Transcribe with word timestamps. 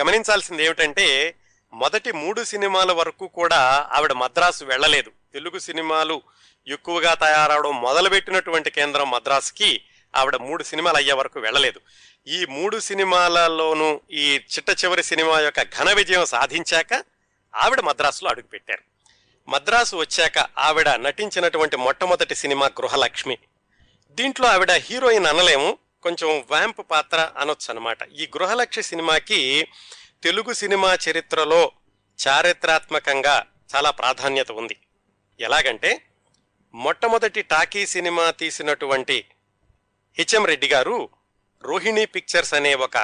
గమనించాల్సింది 0.00 0.64
ఏమిటంటే 0.64 1.34
మొదటి 1.72 2.12
మూడు 2.12 2.44
సినిమాల 2.44 2.92
వరకు 2.92 3.26
కూడా 3.26 3.88
ఆవిడ 3.92 4.12
మద్రాసు 4.12 4.64
వెళ్ళలేదు. 4.64 5.10
తెలుగు 5.32 5.58
సినిమాలు 5.58 6.22
ఎక్కువగా 6.68 7.14
తయారవడం 7.14 7.80
మొదలుపెట్టినటువంటి 7.80 8.70
కేంద్రం 8.70 9.10
మద్రాసుకి 9.10 9.80
ఆవిడ 10.16 10.36
మూడు 10.36 10.62
సినిమాలు 10.62 10.96
అయ్యే 10.96 11.12
వరకు 11.12 11.40
వెళ్ళలేదు. 11.40 11.80
ఈ 12.26 12.46
మూడు 12.46 12.78
సినిమాలలోనూ 12.78 14.00
ఈ 14.10 14.34
చిట్ట 14.34 14.84
చివరి 14.84 15.02
సినిమా 15.02 15.40
యొక్క 15.40 15.62
ఘన 15.62 15.92
విజయం 15.92 16.24
సాధించాక 16.24 17.04
ఆవిడ 17.56 17.80
మద్రాసులో 17.80 18.30
అడుగుపెట్టారు. 18.30 18.82
మద్రాసు 19.48 19.96
వచ్చాక 19.96 20.38
ఆవిడ 20.58 20.88
నటించినటువంటి 20.88 21.76
మొట్టమొదటి 21.76 22.34
సినిమా 22.34 22.66
గృహలక్ష్మి. 22.66 23.38
దీంట్లో 24.10 24.48
ఆవిడ 24.48 24.70
హీరోయిన్ 24.70 25.26
అనలేము. 25.26 25.78
కొంచెం 26.02 26.44
వ్యాంప్ 26.50 26.90
పాత్ర 26.90 27.32
అనొచ్చు 27.36 27.66
అనమాట 27.70 27.98
ఈ 28.12 28.28
గృహలక్ష్మి 28.36 28.82
సినిమాకి 28.82 29.68
తెలుగు 30.22 30.52
సినిమా 30.52 30.98
చరిత్రలో 31.08 31.72
చారిత్రాత్మకంగా 32.18 33.46
చాలా 33.74 33.90
ప్రాధాన్యత 33.90 34.50
ఉంది. 34.52 34.76
ఎలాగంటే 35.40 36.04
మొట్టమొదటి 36.74 37.42
టాకీ 37.42 37.86
సినిమా 37.86 38.30
తీసినటువంటి 38.30 39.24
హెచ్ఎం 40.18 40.44
రెడ్డి 40.44 40.68
గారు 40.68 41.10
రోహిణి 41.64 42.06
పిక్చర్స్ 42.06 42.54
అనే 42.54 42.74
ఒక 42.74 42.96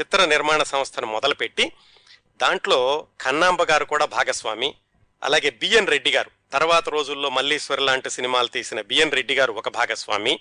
చిత్ర 0.00 0.24
నిర్మాణ 0.24 0.62
సంస్థను 0.62 1.06
మొదలుపెట్టి 1.06 1.72
దాంట్లో 2.40 3.08
కన్నాంబ 3.20 3.62
గారు 3.62 3.84
కూడా 3.84 4.06
భాగస్వామి 4.06 4.74
అలాగే 5.22 5.50
బిఎన్ 5.50 5.88
రెడ్డి 5.88 6.10
గారు 6.10 6.30
తర్వాత 6.52 6.88
రోజుల్లో 6.88 7.30
మల్లీశ్వర్ 7.30 7.80
లాంటి 7.80 8.10
సినిమాలు 8.10 8.48
తీసిన 8.48 8.80
బిఎన్ 8.80 9.12
రెడ్డి 9.12 9.34
గారు 9.34 9.52
ఒక 9.52 9.68
భాగస్వామి 9.68 10.40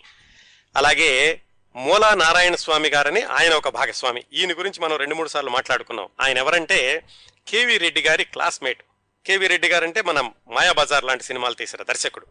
అలాగే 0.76 1.42
మూలా 1.76 2.16
నారాయణ 2.16 2.55
స్వామి 2.55 2.90
గారని 2.90 3.22
ఆయన 3.22 3.54
ఒక 3.54 3.70
భాగస్వామి. 3.70 4.23
ఈయన 4.34 4.52
గురించి 4.52 4.80
మనం 4.80 4.96
రెండు 4.96 5.16
మూడు 5.16 5.30
సార్లు 5.30 5.50
మాట్లాడుకున్నాం. 5.50 6.09
ఆయన 6.22 6.38
ఎవరంటే 6.38 7.04
కేవి 7.48 7.78
రెడ్డి 7.78 8.02
గారి 8.02 8.23
క్లాస్మేట్. 8.23 8.84
కేవి 9.26 9.48
రెడ్డి 9.48 9.68
గారంటే 9.68 10.02
మనం 10.02 10.34
మాయాబజార్ 10.47 11.03
లాంటి 11.03 11.23
సినిమాలు 11.23 11.53
తీసిన 11.53 11.84
దర్శకుడు. 11.84 12.25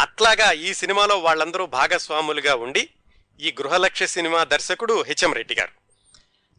అట్లాగా 0.00 0.52
ఈ 0.52 0.74
సినిమాలో 0.74 1.18
వాళ్ళందరూ 1.18 1.66
భాగస్వాములుగా 1.66 2.54
ఉండి 2.54 2.88
ఈ 3.40 3.54
గృహలక్ష్య 3.60 4.06
సినిమా 4.06 4.44
దర్శకుడు 4.44 5.02
హెచ్ఎం 5.02 5.32
రెడ్డి 5.32 5.54
గారు. 5.54 5.72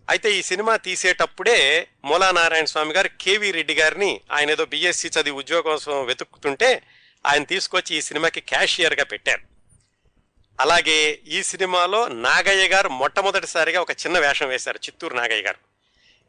అయితే 0.09 0.31
ఈ 0.31 0.41
సినిమా 0.41 0.75
తీసేటప్పుడే 0.75 1.87
మూలా 2.05 2.31
నారాయణ 2.31 2.65
స్వామి 2.65 2.93
గారు 2.93 3.09
కేవి 3.21 3.51
రెడ్డి 3.51 3.73
గారిని 3.73 4.21
ఆయన 4.31 4.51
ఏదో 4.51 4.65
బిఎస్సి 4.65 5.07
చదివి 5.07 5.31
ఉద్యోగం 5.31 5.63
కోసం 5.63 6.05
వెతుకుతుంటే 6.05 6.81
ఆయన 7.25 7.43
తీసుకొచ్చి 7.43 7.95
ఈ 7.95 8.01
సినిమాకి 8.01 8.41
క్యాషియర్గా 8.41 9.03
పెట్టారు. 9.03 9.52
అలాగే 10.59 11.19
ఈ 11.27 11.43
సినిమాలో 11.43 12.07
నాగయ్య 12.07 12.67
గారు 12.67 12.89
మొట్టమొదటిసారిగా 12.89 13.81
ఒక 13.81 13.91
చిన్న 13.91 14.19
వేషం 14.19 14.47
వేశారు 14.47 14.77
చిత్తూరు 14.77 15.13
నాగయ్య 15.13 15.41
గారు. 15.41 15.73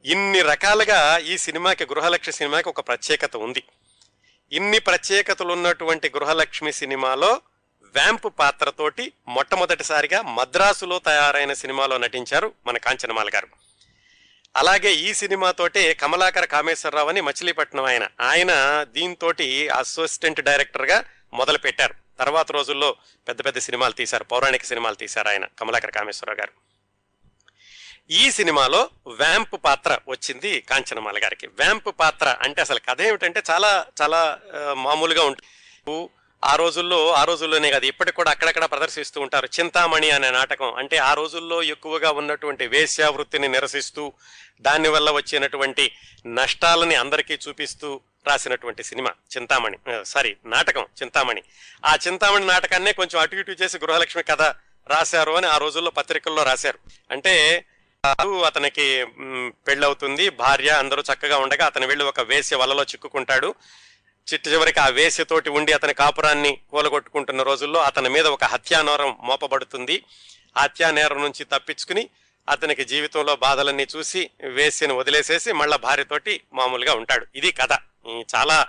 ఇన్ని 0.04 0.42
రకాలుగా 0.42 1.18
ఈ 1.18 1.38
సినిమాకి 1.38 1.84
గృహలక్ష్మి 1.84 2.32
సినిమాకి 2.32 2.68
ఒక 2.68 2.88
ప్రత్యేకత 2.88 3.36
ఉంది. 3.36 3.62
ఇన్ని 4.52 4.78
ప్రత్యేకతలు 4.78 5.52
ఉన్నటువంటి 5.52 6.08
గృహలక్ష్మి 6.08 6.72
సినిమాలో 6.72 7.40
వ్యాంప్ 7.84 8.26
పాత్రతోటి 8.38 9.12
మొట్టమొదటిసారిగా 9.28 10.22
మద్రాసులో 10.22 10.98
తయారైన 10.98 11.52
సినిమాలో 11.52 11.98
నటించారు 11.98 12.52
మన 12.66 12.76
కాంచనమాల 12.76 13.28
గారు. 13.34 13.48
అలాగే 14.56 14.92
ఈ 14.92 15.14
సినిమాతోటే 15.14 15.94
కమలాకర 15.94 16.44
కామేశ్వరరావు 16.44 17.08
అని 17.08 17.20
మచిలీపట్నం 17.20 17.84
ఆయన 17.84 18.08
ఆయన 18.20 18.84
దీంతో 18.88 19.32
అసిస్టెంట్ 19.78 20.40
డైరెక్టర్గా 20.40 21.04
మొదలుపెట్టారు. 21.32 22.03
తర్వాత 22.18 22.52
రోజుల్లో 22.52 22.96
పెద్ద 23.28 23.44
పెద్ద 23.44 23.58
సినిమాలు 23.58 23.92
తీశారు. 23.92 24.24
పౌరాణిక 24.24 24.62
సినిమాలు 24.62 24.94
తీశారు 24.94 25.28
ఆయన 25.28 25.44
కమలాకర 25.44 25.90
కామేశ్వరరావు 25.90 26.40
గారు. 26.40 26.74
ఈ 28.10 28.30
సినిమాలో 28.30 28.90
వ్యాంప్ 29.06 29.64
పాత్ర 29.64 29.98
వచ్చింది 30.08 30.60
కాంచనమాల 30.60 31.18
గారికి. 31.24 31.46
వ్యాంప్ 31.46 31.88
పాత్ర 32.00 32.36
అంటే 32.40 32.60
అసలు 32.60 32.80
కథ 32.88 33.02
ఏమిటంటే 33.02 33.42
చాలా 33.50 33.86
చాలా 34.02 34.38
మామూలుగా 34.72 35.24
ఉంటుంది 35.24 36.08
ఆ 36.44 36.56
రోజుల్లో 36.56 37.12
ఆ 37.12 37.24
రోజుల్లోనే 37.24 37.70
కాదు 37.70 37.86
ఇప్పటికి 37.86 38.16
కూడా 38.16 38.30
అక్కడక్కడ 38.30 38.64
ప్రదర్శిస్తూ 38.64 39.20
ఉంటారు. 39.20 39.48
చింతామణి 39.58 40.10
అనే 40.10 40.30
నాటకం. 40.30 40.74
అంటే 40.74 40.96
ఆ 40.96 41.14
రోజుల్లో 41.14 41.62
ఎక్కువగా 41.62 42.10
ఉన్నటువంటి 42.10 42.66
వేశ్యావృత్తిని 42.66 43.48
నిరసిస్తూ 43.48 44.12
దానివల్ల 44.60 45.10
వచ్చినటువంటి 45.10 45.92
నష్టాలని 46.26 46.94
అందరికీ 46.94 47.38
చూపిస్తూ 47.48 48.00
రాసినటువంటి 48.26 48.82
సినిమా 48.82 49.10
చింతామణి 49.36 49.78
సారీ 50.04 50.36
నాటకం 50.46 50.86
చింతామణి. 51.02 51.42
ఆ 51.84 51.96
చింతామణి 52.06 52.46
నాటకాన్నే 52.46 52.92
కొంచెం 52.92 53.20
అటు 53.20 53.36
ఇటు 53.36 53.50
చేసి 53.50 53.78
గృహలక్ష్మి 53.78 54.22
కథ 54.22 54.42
రాశారు 54.86 55.32
అని 55.32 55.46
ఆ 55.46 55.56
రోజుల్లో 55.56 55.90
పత్రికల్లో 55.90 56.42
రాశారు. 56.42 56.78
అంటే 57.10 57.64
అతనికి 58.46 59.06
పెళ్ళవుతుంది 59.66 60.28
భార్య 60.28 60.68
అందరూ 60.68 61.02
చక్కగా 61.02 61.38
ఉండగా 61.38 61.66
అతను 61.66 61.86
వెళ్ళి 61.86 62.04
ఒక 62.04 62.20
వేశ్య 62.20 62.56
వలలో 62.56 62.82
చిక్కుకుంటాడు. 62.82 63.54
చిట్ట 64.32 64.48
చివరికి 64.48 64.80
ఆ 64.80 64.88
వేశ్యతోటి 64.88 65.50
ఉండి 65.50 65.72
అతని 65.72 65.94
కాపురాన్ని 65.94 66.58
కూలగొట్టుకుంటున్న 66.70 67.42
రోజుల్లో 67.42 67.80
అతని 67.80 68.08
మీద 68.08 68.26
ఒక 68.26 68.44
హత్యానేరం 68.44 69.16
మోపబడుతుంది. 69.20 70.04
హత్యానేరం 70.56 71.22
నుంచి 71.22 71.44
తప్పించుకుని 71.44 72.10
అతనికి 72.48 72.84
జీవితంలో 72.84 73.36
బాధలన్నీ 73.36 73.86
చూసి 73.96 74.30
వేశ్యను 74.44 74.94
వదిలేసేసి 74.94 75.52
మళ్ళా 75.52 75.76
భార్యతోటి 75.76 76.40
మామూలుగా 76.52 76.94
ఉంటాడు. 76.94 77.26
ఇది 77.34 77.52
కథ. 77.52 77.72
చాలా 78.34 78.66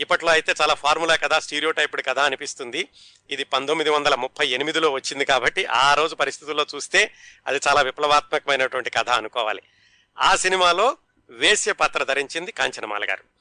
ఇప్పట్లో 0.00 0.32
అయితే 0.32 0.54
చాలా 0.60 0.74
ఫార్ములా 0.74 1.16
కథ 1.16 1.34
స్టీరియో 1.34 1.70
టైప్డ్ 1.70 2.06
కథ 2.06 2.18
అనిపిస్తుంది. 2.18 2.88
ఇది 3.30 3.44
పంతొమ్మిది 3.44 3.90
వందల 3.90 4.14
ముప్పై 4.14 4.46
ఎనిమిదిలో 4.46 4.90
వచ్చింది 4.90 5.24
కాబట్టి 5.24 5.66
ఆ 5.66 5.94
రోజు 5.94 6.14
పరిస్థితుల్లో 6.14 6.66
చూస్తే 6.74 7.14
అది 7.46 7.60
చాలా 7.68 7.80
విప్లవాత్మకమైనటువంటి 7.80 8.90
కథ 8.90 9.08
అనుకోవాలి. 9.08 9.62
ఆ 10.18 10.36
సినిమాలో 10.36 10.96
వేశ్య 11.30 11.72
పాత్ర 11.72 12.04
ధరించింది 12.04 12.52
కాంచనమాల 12.52 13.04
గారు. 13.08 13.33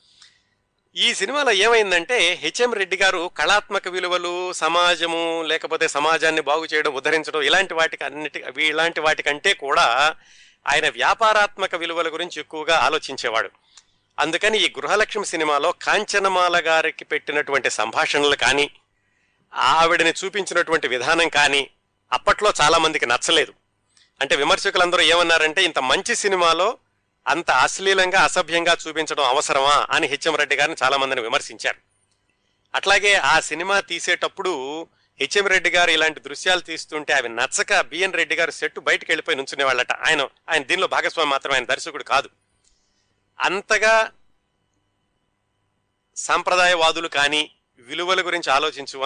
ఈ 0.95 1.13
సినిమాలో 1.13 1.51
ఏమైందంటే 1.51 2.33
హెచ్ఎం 2.33 2.73
రెడ్డి 2.73 2.97
గారు 2.97 3.31
కళాత్మక 3.37 3.87
విలువలు 3.87 4.53
సమాజము 4.53 5.43
లేకపోతే 5.43 5.87
సమాజాన్ని 5.87 6.41
బాగు 6.41 6.65
చేయడం 6.65 6.93
ఉద్ధరించడం 6.93 7.41
ఇలాంటి 7.41 7.73
వాటికి 7.73 8.03
అన్నిటి 8.03 8.43
అవి 8.43 8.65
ఇలాంటి 8.65 8.99
వాటికంటే 8.99 9.53
కూడా 9.53 10.15
ఆయన 10.67 10.89
వ్యాపారాత్మక 10.89 11.75
విలువల 11.75 12.13
గురించి 12.13 12.39
ఎక్కువగా 12.39 12.77
ఆలోచించేవాడు. 12.77 13.49
అందుకని 14.19 14.59
ఈ 14.59 14.73
గృహలక్ష్మి 14.79 15.25
సినిమాలో 15.25 15.71
కాంచనమాల 15.71 16.61
గారికి 16.65 17.05
పెట్టినటువంటి 17.05 17.69
సంభాషణలు 17.69 18.35
కానీ 18.35 18.69
ఆవిడని 19.53 20.13
చూపించినటువంటి 20.25 20.87
విధానం 20.87 21.29
కానీ 21.29 21.69
అప్పట్లో 22.13 22.53
చాలామందికి 22.61 23.05
నచ్చలేదు. 23.05 23.53
అంటే 24.21 24.35
విమర్శకులందరూ 24.35 25.01
ఏమన్నారంటే 25.01 25.63
ఇంత 25.63 25.79
మంచి 25.79 26.15
సినిమాలో 26.15 26.77
అంత 27.25 27.51
అశ్లీలంగా 27.65 28.23
అసభ్యంగా 28.23 28.77
చూపించడం 28.87 29.23
అవసరమా 29.23 29.87
అని 29.89 30.07
హెచ్ఎం 30.07 30.35
రెడ్డి 30.35 30.55
గారిని 30.55 30.77
చాలా 30.83 30.97
మందిని 30.97 31.21
విమర్శించారు. 31.21 31.79
అట్లాగే 32.75 33.13
ఆ 33.13 33.39
సినిమా 33.39 33.79
తీసేటప్పుడు 33.79 34.53
హెచ్ఎం 35.19 35.47
రెడ్డి 35.47 35.69
గారు 35.69 35.91
ఇలాంటి 35.91 36.19
దృశ్యాలు 36.19 36.61
తీస్తుంటే 36.61 37.13
అవి 37.13 37.29
నచ్చక 37.29 37.81
బిఎన్ 37.81 38.13
రెడ్డి 38.13 38.35
గారు 38.35 38.51
సెట్ 38.51 38.79
బయటకు 38.79 39.11
వెళ్ళిపోయి 39.11 39.37
నుంచునే 39.37 39.63
వాళ్ళట 39.63 39.91
ఆయన 39.91 40.21
ఆయన 40.49 40.63
దీనిలో 40.63 40.87
భాగస్వామి 40.87 41.29
మాత్రం 41.29 41.53
ఆయన 41.53 41.65
దర్శకుడు 41.65 42.03
కాదు. 42.03 42.29
అంతగా 43.39 44.11
సాంప్రదాయవాదులు 46.17 47.07
కానీ 47.07 47.51
విలువల 47.79 48.21
గురించి 48.21 48.51
ఆలోచించు 48.51 48.97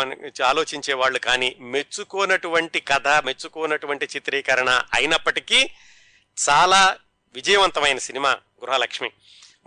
ఆలోచించే 0.43 0.93
వాళ్ళు 0.93 1.19
కానీ 1.19 1.55
మెచ్చుకోనటువంటి 1.59 2.79
కథ 2.79 3.07
మెచ్చుకోనటువంటి 3.07 4.05
చిత్రీకరణ 4.05 4.69
అయినప్పటికీ 4.93 5.69
చాలా 6.37 6.97
విజయవంతమైన 7.35 7.97
సినిమా 7.97 8.31
గృహలక్ష్మి. 8.63 9.11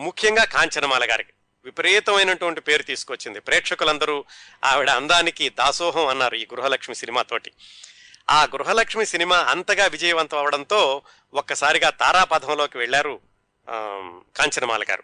ముఖ్యంగా 0.01 0.45
కాంచనమాల 0.45 1.11
గారికి. 1.11 1.33
విపరీతమైనటువంటి 1.65 2.61
పేరు 2.61 2.83
తీసుకొచ్చింది. 2.83 3.41
ప్రేక్షకులందరూ 3.41 4.25
ఆవిడ 4.65 4.91
అందానికి 4.91 5.49
దాసోహం 5.49 6.07
అన్నారు 6.07 6.35
ఈ 6.35 6.47
గృహలక్ష్మి 6.55 6.97
సినిమాతోటి 6.97 7.53
ఆ 8.31 8.45
గృహలక్ష్మి 8.45 9.07
సినిమా 9.07 9.37
అంతగా 9.37 9.87
విజయవంతం 9.87 10.39
అవడంతో 10.39 11.03
ఒక్కసారిగా 11.35 11.91
తారాపథంలోకి 11.91 12.79
వెళ్ళారు 12.79 13.21
కాంచనమాల 14.37 14.83
గారు. 14.91 15.03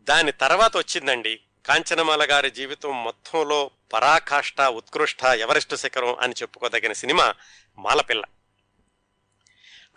దాని 0.00 0.32
తర్వాత 0.32 0.76
వచ్చిందండి 0.76 1.40
కాంచనమాల 1.66 2.30
గారి 2.30 2.50
జీవితం 2.50 3.04
మొత్తంలో 3.04 3.70
పరాకాష్ట 3.92 4.60
ఉత్కృష్ట 4.60 5.24
ఎవరెస్ట్ 5.24 5.74
శిఖరం 5.76 6.16
అని 6.20 6.34
చెప్పుకోదగిన 6.42 6.92
సినిమా 6.92 7.34
మాలపిల్ల. 7.78 8.24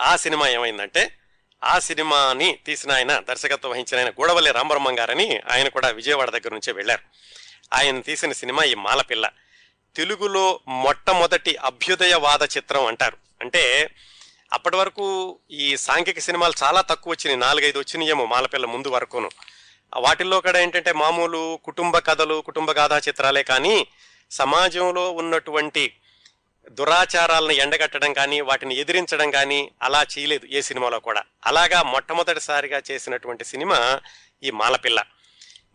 ఆ 0.02 0.16
సినిమా 0.16 0.48
ఏమైందంటే 0.48 1.20
ఆ 1.64 1.80
సినిమాని 1.80 2.58
తీసిన 2.66 2.92
ఆయన 2.92 3.20
దర్శకత్వం 3.20 3.72
వహించిన 3.72 4.00
ఆయన 4.00 4.10
గూడవల్లి 4.10 4.52
రామబ్రహ్మం 4.52 5.00
గారని 5.00 5.40
ఆయన 5.52 5.68
కూడా 5.68 5.90
విజయవాడ 5.90 6.30
దగ్గర 6.30 6.54
నుంచే 6.54 6.74
వెళ్ళారు. 6.74 7.02
ఆయన 7.74 8.02
తీసిన 8.02 8.32
సినిమా 8.32 8.64
ఈ 8.64 8.76
మాలపిల్ల. 8.76 9.30
తెలుగులో 9.96 10.60
మొట్టమొదటి 10.68 11.56
అభ్యుదయవాద 11.56 12.44
చిత్రం 12.44 12.86
అంటారు. 12.86 13.18
అంటే 13.42 13.90
అప్పటి 14.54 14.76
వరకు 14.76 15.40
ఈ 15.52 15.78
సాంఘిక 15.78 16.20
సినిమాలు 16.20 16.54
చాలా 16.64 16.82
తక్కువ 16.82 17.12
వచ్చినాయి. 17.12 17.40
నాలుగైదు 17.40 17.80
వచ్చినాయేమో 17.80 18.26
మాలపిల్ల 18.26 18.66
ముందు 18.66 18.88
వరకును. 18.88 19.30
వాటిల్లో 19.98 20.42
కూడా 20.42 20.60
ఏంటంటే 20.60 20.94
మామూలు 20.94 21.60
కుటుంబ 21.66 21.98
కథలు 21.98 22.42
కుటుంబ 22.46 22.72
గాథా 22.72 22.98
చిత్రాలే 22.98 23.44
కానీ 23.44 23.88
సమాజంలో 24.32 25.12
ఉన్నటువంటి 25.12 25.96
దురాచారాలను 26.70 27.52
ఎండగట్టడం 27.52 28.14
కానీ 28.14 28.42
వాటిని 28.42 28.76
ఎదిరించడం 28.76 29.32
కానీ 29.32 29.72
అలా 29.82 30.06
చేయలేదు 30.18 30.46
ఏ 30.46 30.62
సినిమాలో 30.62 31.00
కూడా. 31.00 31.24
అలాగా 31.46 31.84
మొట్టమొదటిసారిగా 31.84 32.82
చేసినటువంటి 32.92 33.46
సినిమా 33.46 34.00
ఈ 34.44 34.52
మాలపిల్ల. 34.52 35.04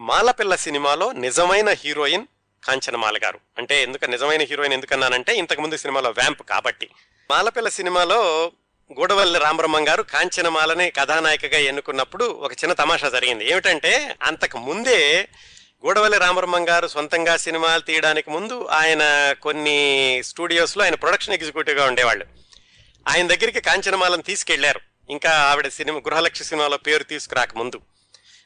మాలపిల్ల 0.00 0.54
సినిమాలో 0.54 1.12
నిజమైన 1.12 1.70
హీరోయిన్ 1.70 2.26
కాంచనమాల 2.64 3.18
గారు. 3.24 3.40
అంటే 3.58 3.82
ఎందుకు 3.82 4.04
నిజమైన 4.04 4.42
హీరోయిన్ 4.42 4.74
ఎందుకన్నానంటే 4.74 5.36
ఇంతకుముందు 5.36 5.76
సినిమాలో 5.76 6.10
వ్యాంప్ 6.10 6.42
కాబట్టి. 6.42 6.90
మాలపిల్ల 7.30 7.68
సినిమాలో 7.68 8.52
గూడవల్లి 8.98 9.38
రామబ్రహ్మం 9.38 9.88
గారు 9.88 10.02
కాంచనమాలని 10.02 10.90
కథానాయికగా 10.90 11.58
ఎన్నుకున్నప్పుడు 11.58 12.24
ఒక 12.24 12.52
చిన్న 12.52 12.72
తమాషా 12.72 13.08
జరిగింది. 13.08 13.50
ఏమిటంటే 13.50 14.16
అంతకు 14.22 14.58
ముందే 14.58 15.28
గూడవల్లి 15.86 16.18
రామబ్రహ్మం 16.18 16.68
గారు 16.68 16.88
సొంతంగా 16.88 17.36
సినిమాలు 17.36 17.80
తీయడానికి 17.80 18.30
ముందు 18.30 18.64
ఆయన 18.64 19.34
కొన్ని 19.42 20.20
స్టూడియోస్లో 20.24 20.84
ఆయన 20.84 20.94
ప్రొడక్షన్ 20.94 21.34
ఎగ్జిక్యూటివ్గా 21.34 21.84
ఉండేవాళ్ళు. 21.84 22.26
ఆయన 23.08 23.26
దగ్గరికి 23.26 23.60
కాంచనమాలను 23.60 24.22
తీసుకెళ్ళారు. 24.22 24.80
ఇంకా 25.10 25.30
ఆవిడ 25.30 25.68
సినిమా 25.68 25.98
గృహలక్ష్మి 25.98 26.46
సినిమాలో 26.46 26.76
పేరు 26.76 27.02
తీసుకురాక 27.02 27.56
ముందు. 27.56 27.80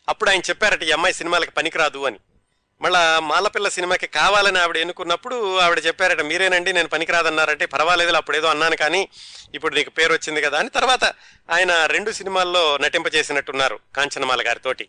అప్పుడు 0.08 0.30
ఆయన 0.30 0.40
చెప్పారట 0.40 0.82
ఈ 0.82 0.90
అమ్మాయి 0.90 1.14
సినిమాలకు 1.14 1.50
పనికిరాదు 1.50 2.04
అని. 2.04 2.18
మళ్ళా 2.82 3.20
మాలపిల్ల 3.20 3.68
సినిమాకి 3.68 4.06
కావాలని 4.06 4.58
ఆవిడ 4.58 4.76
ఎన్నుకున్నప్పుడు 4.76 5.58
ఆవిడ 5.58 5.86
చెప్పారట 5.86 6.20
మీరేనండి 6.20 6.72
నేను 6.72 6.88
పనికిరాదన్నారంటే 6.88 7.66
పర్వాలేదు 7.66 8.12
అప్పుడు 8.12 8.36
ఏదో 8.36 8.48
అన్నాను 8.48 8.76
కానీ 8.76 9.08
ఇప్పుడు 9.54 9.74
నీకు 9.74 9.90
పేరు 9.90 10.12
వచ్చింది 10.12 10.42
కదా 10.42 10.58
అని. 10.58 10.68
తర్వాత 10.68 11.04
ఆయన 11.50 11.86
రెండు 11.86 12.10
సినిమాల్లో 12.10 12.78
నటింపజేసినట్టున్నారు 12.78 13.78
కాంచనమాల 13.96 14.38
గారితోటి. 14.46 14.88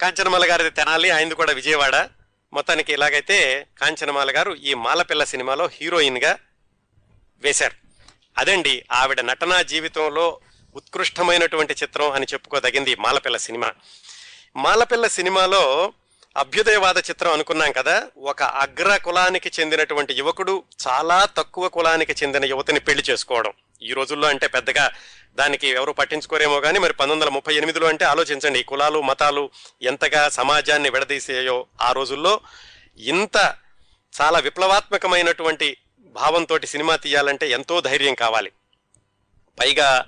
కాంచనమాల 0.00 0.50
గారిది 0.50 0.70
తెనాలి 0.70 1.10
ఆయనది 1.10 1.34
కూడా 1.34 1.52
విజయవాడ. 1.52 2.08
మొత్తానికి 2.52 2.92
ఇలాగైతే 2.92 3.66
కాంచనమాల 3.80 4.36
గారు 4.36 4.52
ఈ 4.54 4.74
మాలపిల్ల 4.74 5.24
సినిమాలో 5.24 5.66
హీరోయిన్గా 5.66 6.38
వేశారు. 7.40 7.74
అదండి 8.38 8.84
ఆవిడ 8.92 9.20
నటనా 9.20 9.62
జీవితంలో 9.62 10.40
ఉత్కృష్టమైనటువంటి 10.76 11.74
చిత్రం 11.82 12.10
అని 12.10 12.26
చెప్పుకోదగింది 12.32 12.94
మాలపిల్ల 12.94 13.36
సినిమా. 13.36 13.72
మాలపిల్ల 14.56 15.06
సినిమాలో 15.06 15.92
అభ్యుదయవాద 16.36 16.96
చిత్రం 16.96 17.32
అనుకున్నాం 17.32 17.72
కదా 17.72 18.06
ఒక 18.16 18.42
అగ్ర 18.42 18.96
కులానికి 18.96 19.50
చెందినటువంటి 19.60 20.14
యువకుడు 20.14 20.62
చాలా 20.88 21.28
తక్కువ 21.36 21.68
కులానికి 21.68 22.12
చెందిన 22.12 22.44
యువతిని 22.44 22.80
పెళ్ళి 22.80 23.04
చేసుకోవడం. 23.10 23.52
ఈ 23.82 23.92
రోజుల్లో 23.92 24.28
అంటే 24.28 24.46
పెద్దగా 24.46 24.90
దానికి 25.36 25.68
ఎవరు 25.68 25.92
పట్టించుకోరేమో 25.92 26.60
కానీ 26.60 26.78
మరి 26.78 26.92
పంతొమ్మిది 26.92 27.24
వందల 27.24 27.34
ముప్పై 27.34 27.54
ఎనిమిదిలో 27.54 27.86
అంటే 27.86 28.04
ఆలోచించండి 28.04 28.62
కులాలు 28.62 29.02
మతాలు 29.02 29.50
ఎంతగా 29.82 30.28
సమాజాన్ని 30.28 30.90
విడదీసేయో 30.90 31.66
ఆ 31.80 31.92
రోజుల్లో 31.92 32.40
ఇంత 32.98 33.36
చాలా 34.12 34.38
విప్లవాత్మకమైనటువంటి 34.38 35.76
భావంతో 36.14 36.58
సినిమా 36.64 36.96
తీయాలంటే 36.96 37.50
ఎంతో 37.50 37.80
ధైర్యం 37.80 38.14
కావాలి. 38.14 38.52
పైగా 39.60 40.04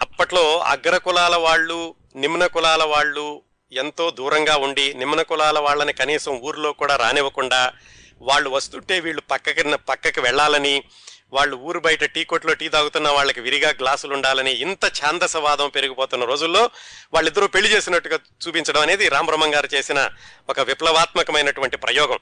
అప్పట్లో 0.00 0.58
అగ్ర 0.58 0.96
కులాల 0.98 1.36
వాళ్ళు 1.36 1.94
నిమ్న 2.16 2.46
కులాల 2.46 2.84
వాళ్ళు 2.84 3.42
ఎంతో 3.72 4.10
దూరంగా 4.10 4.56
ఉండి 4.56 4.94
నిమ్న 4.94 5.22
కులాల 5.22 5.58
వాళ్ళని 5.58 5.92
కనీసం 5.92 6.32
ఊర్లో 6.38 6.72
కూడా 6.72 6.96
రానివ్వకుండా 6.96 7.72
వాళ్ళు 8.20 8.50
వస్తుంటే 8.50 9.00
వీళ్ళు 9.00 9.22
పక్కకి 9.30 9.62
పక్కకి 9.76 10.20
వెళ్ళాలని 10.20 10.84
వాళ్ళు 11.32 11.56
ఊరు 11.56 11.80
బయట 11.80 12.04
టీ 12.04 12.24
కొట్లో 12.24 12.54
టీ 12.54 12.68
తాగుతున్న 12.68 13.08
వాళ్ళకి 13.08 13.40
విరిగా 13.40 13.70
గ్లాసులు 13.80 14.14
ఉండాలని 14.14 14.50
ఇంత 14.50 14.84
ఛాందసవాదం 14.84 15.68
పెరిగిపోతున్న 15.68 16.24
రోజుల్లో 16.24 16.70
వాళ్ళిద్దరూ 17.14 17.46
పెళ్ళి 17.46 17.68
చేసినట్టుగా 17.74 18.18
చూపించడం 18.42 18.80
అనేది 18.80 19.08
రామబ్రహ్మం 19.08 19.54
గారు 19.54 19.68
చేసిన 19.74 20.10
ఒక 20.48 20.60
విప్లవాత్మకమైనటువంటి 20.60 21.76
ప్రయోగం. 21.76 22.20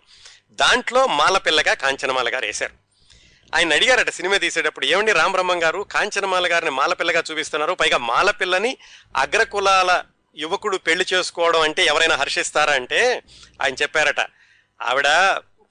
దాంట్లో 0.52 1.06
మాలపిల్లగా 1.06 1.74
కాంచనమాల 1.74 2.28
గారు 2.28 2.46
వేశారు. 2.46 2.74
ఆయన 3.54 3.74
అడిగారట 3.74 4.10
సినిమా 4.10 4.36
తీసేటప్పుడు 4.36 4.86
ఏమండి 4.86 5.12
రామబ్రహ్మం 5.12 5.62
గారు 5.62 5.86
కాంచనమాల 5.90 6.52
గారిని 6.52 6.70
మాలపిల్లగా 6.70 7.22
చూపిస్తున్నారు. 7.30 7.72
పైగా 7.72 7.98
మాలపిల్లని 7.98 8.76
అగ్రకులాల 9.16 10.04
యువకుడు 10.36 10.76
పెళ్ళి 10.76 11.04
చేసుకోవడం 11.12 11.60
అంటే 11.60 11.84
ఎవరైనా 11.84 12.16
హర్షిస్తారా? 12.16 12.72
అంటే 12.72 13.22
ఆయన 13.62 13.74
చెప్పారట 13.82 14.20
ఆవిడ 14.80 15.08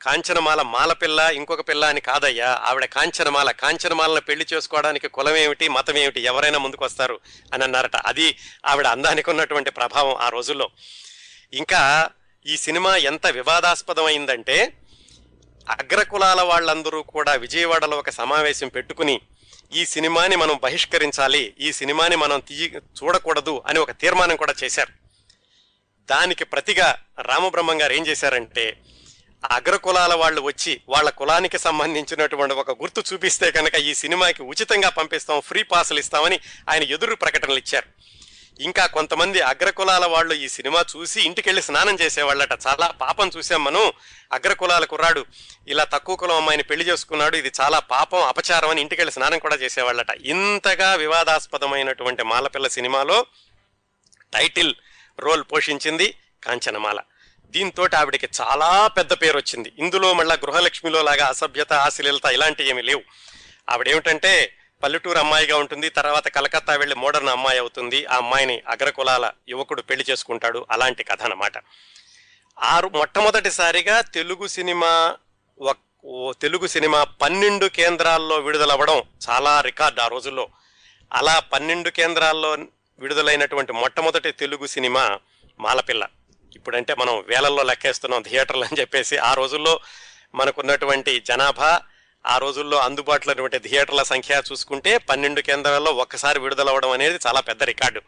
కాంచనమాల 0.01 0.62
మాలపిల్ల 0.62 1.30
ఇంకొక 1.34 1.69
పిల్ల 1.69 1.86
అని 1.86 2.01
కాదయ్యా. 2.01 2.60
ఆవిడ 2.63 2.86
కాంచనమాల 2.86 3.51
కాంచనమాలను 3.51 4.22
పెళ్ళి 4.22 4.46
చేసుకోవడానికి 4.54 5.07
కులం 5.07 5.36
ఏమిటి 5.36 5.68
మతం 5.68 5.98
ఏమిటి 5.98 6.22
ఎవరైనా 6.22 6.60
ముందుకు 6.60 6.86
వస్తారు 6.86 7.19
అని 7.54 7.63
అన్నారట. 7.63 7.96
అది 7.96 8.38
ఆవిడ 8.66 8.88
అందానికి 8.88 9.30
ఉన్నటువంటి 9.30 9.72
ప్రభావం 9.72 10.16
ఆ 10.16 10.30
రోజుల్లో. 10.30 10.69
ఇంకా 11.54 12.10
ఈ 12.46 12.57
సినిమా 12.57 12.98
ఎంత 12.98 13.28
వివాదాస్పదమైందంటే 13.28 14.74
అగ్రకులాల 15.69 16.42
వాళ్ళందరూ 16.42 17.02
కూడా 17.02 17.34
విజయవాడలో 17.34 17.98
ఒక 17.98 18.10
సమావేశం 18.10 18.68
పెట్టుకుని 18.68 19.22
ఈ 19.74 19.86
సినిమాని 19.86 20.36
మనం 20.36 20.60
బహిష్కరించాలి 20.63 21.54
ఈ 21.60 21.74
సినిమాని 21.74 22.16
మనం 22.16 22.40
తీయ 22.40 22.68
చూడకూడదు 22.69 23.63
అని 23.68 23.80
ఒక 23.80 23.92
తీర్మానం 23.92 24.36
కూడా 24.36 24.54
చేశారు. 24.63 24.94
దానికి 26.10 26.44
ప్రతిగా 26.44 27.00
రామబ్రహ్మం 27.22 27.81
గారు 27.81 27.94
ఏం 27.94 28.07
చేశారంటే 28.07 28.78
అగ్రకులాల 29.52 30.14
వాళ్ళు 30.14 30.42
వచ్చి 30.42 30.82
వాళ్ళ 30.90 31.10
కులానికి 31.10 31.58
సంబంధించినటువంటి 31.58 32.54
ఒక 32.54 32.72
గుర్తు 32.72 33.04
చూపిస్తే 33.14 33.52
కనుక 33.52 33.76
ఈ 33.76 33.94
సినిమాకి 33.94 34.44
ఉచితంగా 34.44 34.90
పంపిస్తాం 34.90 35.42
ఫ్రీ 35.42 35.64
పాసులు 35.64 36.00
ఇస్తామని 36.00 36.40
ఆయన 36.70 36.84
ఎదురు 36.84 37.16
ప్రకటనలు 37.16 37.58
ఇచ్చారు. 37.58 37.90
ఇంకా 38.62 38.86
కొంతమంది 38.86 39.42
అగ్రకులాల 39.42 40.06
వాళ్ళు 40.06 40.34
ఈ 40.34 40.48
సినిమా 40.48 40.86
చూసి 40.98 41.22
ఇంటికెళ్ళి 41.22 41.62
స్నానం 41.62 41.98
చేసేవాళ్ళట. 42.02 42.68
చాలా 42.68 42.88
పాపం 42.88 43.32
చూసాం 43.38 43.64
మనం. 43.64 43.92
అగ్రకులాల 44.34 44.86
కుర్రాడు 44.86 45.26
ఇలా 45.68 45.84
తక్కువ 45.84 46.16
కులం 46.16 46.36
అమ్మాయిని 46.36 46.64
పెళ్ళి 46.64 46.88
చేసుకున్నాడు 46.88 47.38
ఇది 47.38 47.52
చాలా 47.62 47.80
పాపం 47.80 48.24
అపచారం 48.24 48.70
అని 48.70 48.82
ఇంటికెళ్ళి 48.82 49.12
స్నానం 49.12 49.40
కూడా 49.40 49.56
చేసేవాళ్ళట. 49.56 50.10
ఇంతగా 50.26 50.96
వివాదాస్పదమైనటువంటి 50.96 52.24
మాలపిల్ల 52.24 52.68
సినిమాలో 52.68 53.26
టైటిల్ 54.34 54.74
రోల్ 55.20 55.44
పోషించింది 55.52 56.16
కాంచనమాల. 56.44 57.00
దీంతో 57.50 57.88
ఆవిడకి 57.98 58.28
చాలా 58.42 58.88
పెద్ద 58.88 59.13
పేరు 59.13 59.38
వచ్చింది. 59.38 59.72
ఇందులో 59.78 60.13
మళ్ళా 60.13 60.36
గృహలక్ష్మిలో 60.36 61.04
లాగా 61.04 61.25
అసభ్యత 61.25 61.74
ఆశలీలత 61.74 62.25
ఇలాంటివి 62.25 62.69
ఏమీ 62.69 62.81
లేవు. 62.81 63.04
ఆవిడేమిటంటే 63.69 64.56
పల్లెటూరు 64.84 65.18
అమ్మాయిగా 65.18 65.57
ఉంటుంది 65.57 65.90
తర్వాత 65.90 66.28
కలకత్తా 66.28 66.75
వెళ్ళి 66.75 66.96
మోడర్న్ 66.96 67.30
అమ్మాయి 67.30 67.60
అవుతుంది 67.60 68.06
ఆ 68.06 68.18
అమ్మాయిని 68.18 68.62
అగ్రకులాల 68.68 69.31
యువకుడు 69.50 69.81
పెళ్ళి 69.81 70.06
చేసుకుంటాడు 70.10 70.68
అలాంటి 70.72 71.04
కథ 71.04 71.22
అనమాట 71.22 71.54
ఆరు 72.60 72.88
మొట్టమొదటిసారిగా 72.90 74.02
తెలుగు 74.02 74.48
సినిమా 74.48 75.18
ఓ 76.06 76.31
తెలుగు 76.31 76.68
సినిమా 76.68 77.04
పన్నెండు 77.04 77.66
కేంద్రాల్లో 77.66 78.38
విడుదలవ్వడం 78.38 79.04
చాలా 79.30 79.62
రికార్డ్ 79.62 80.00
ఆ 80.00 80.07
రోజుల్లో. 80.07 80.48
అలా 81.13 81.40
పన్నెండు 81.40 81.90
కేంద్రాల్లో 81.90 82.57
విడుదలైనటువంటి 83.00 83.74
మొట్టమొదటి 83.74 84.31
తెలుగు 84.31 84.66
సినిమా 84.66 85.19
మాలపిల్ల. 85.59 86.07
ఇప్పుడంటే 86.56 86.96
మనం 86.96 87.24
వేలల్లో 87.28 87.64
లెక్కేస్తున్నాం 87.64 88.22
థియేటర్లు 88.22 88.64
అని 88.64 88.80
చెప్పేసి 88.80 89.18
ఆ 89.18 89.34
రోజుల్లో 89.34 89.80
మనకున్నటువంటి 90.36 91.20
జనాభా 91.20 91.82
ఆ 92.28 92.38
రోజుల్లో 92.38 92.78
అందుబాటులో 92.78 93.32
ఉన్నటువంటి 93.32 93.70
థియేటర్ల 93.70 94.04
సంఖ్య 94.04 94.42
చూసుకుంటే 94.52 94.98
పన్నెండు 94.98 95.42
కేంద్రాల్లో 95.42 95.92
ఒక్కసారి 95.92 96.40
విడుదలవ్వడం 96.40 96.90
అనేది 96.90 97.20
చాలా 97.28 97.40
పెద్ద 97.40 97.64
రికార్డు. 97.64 98.02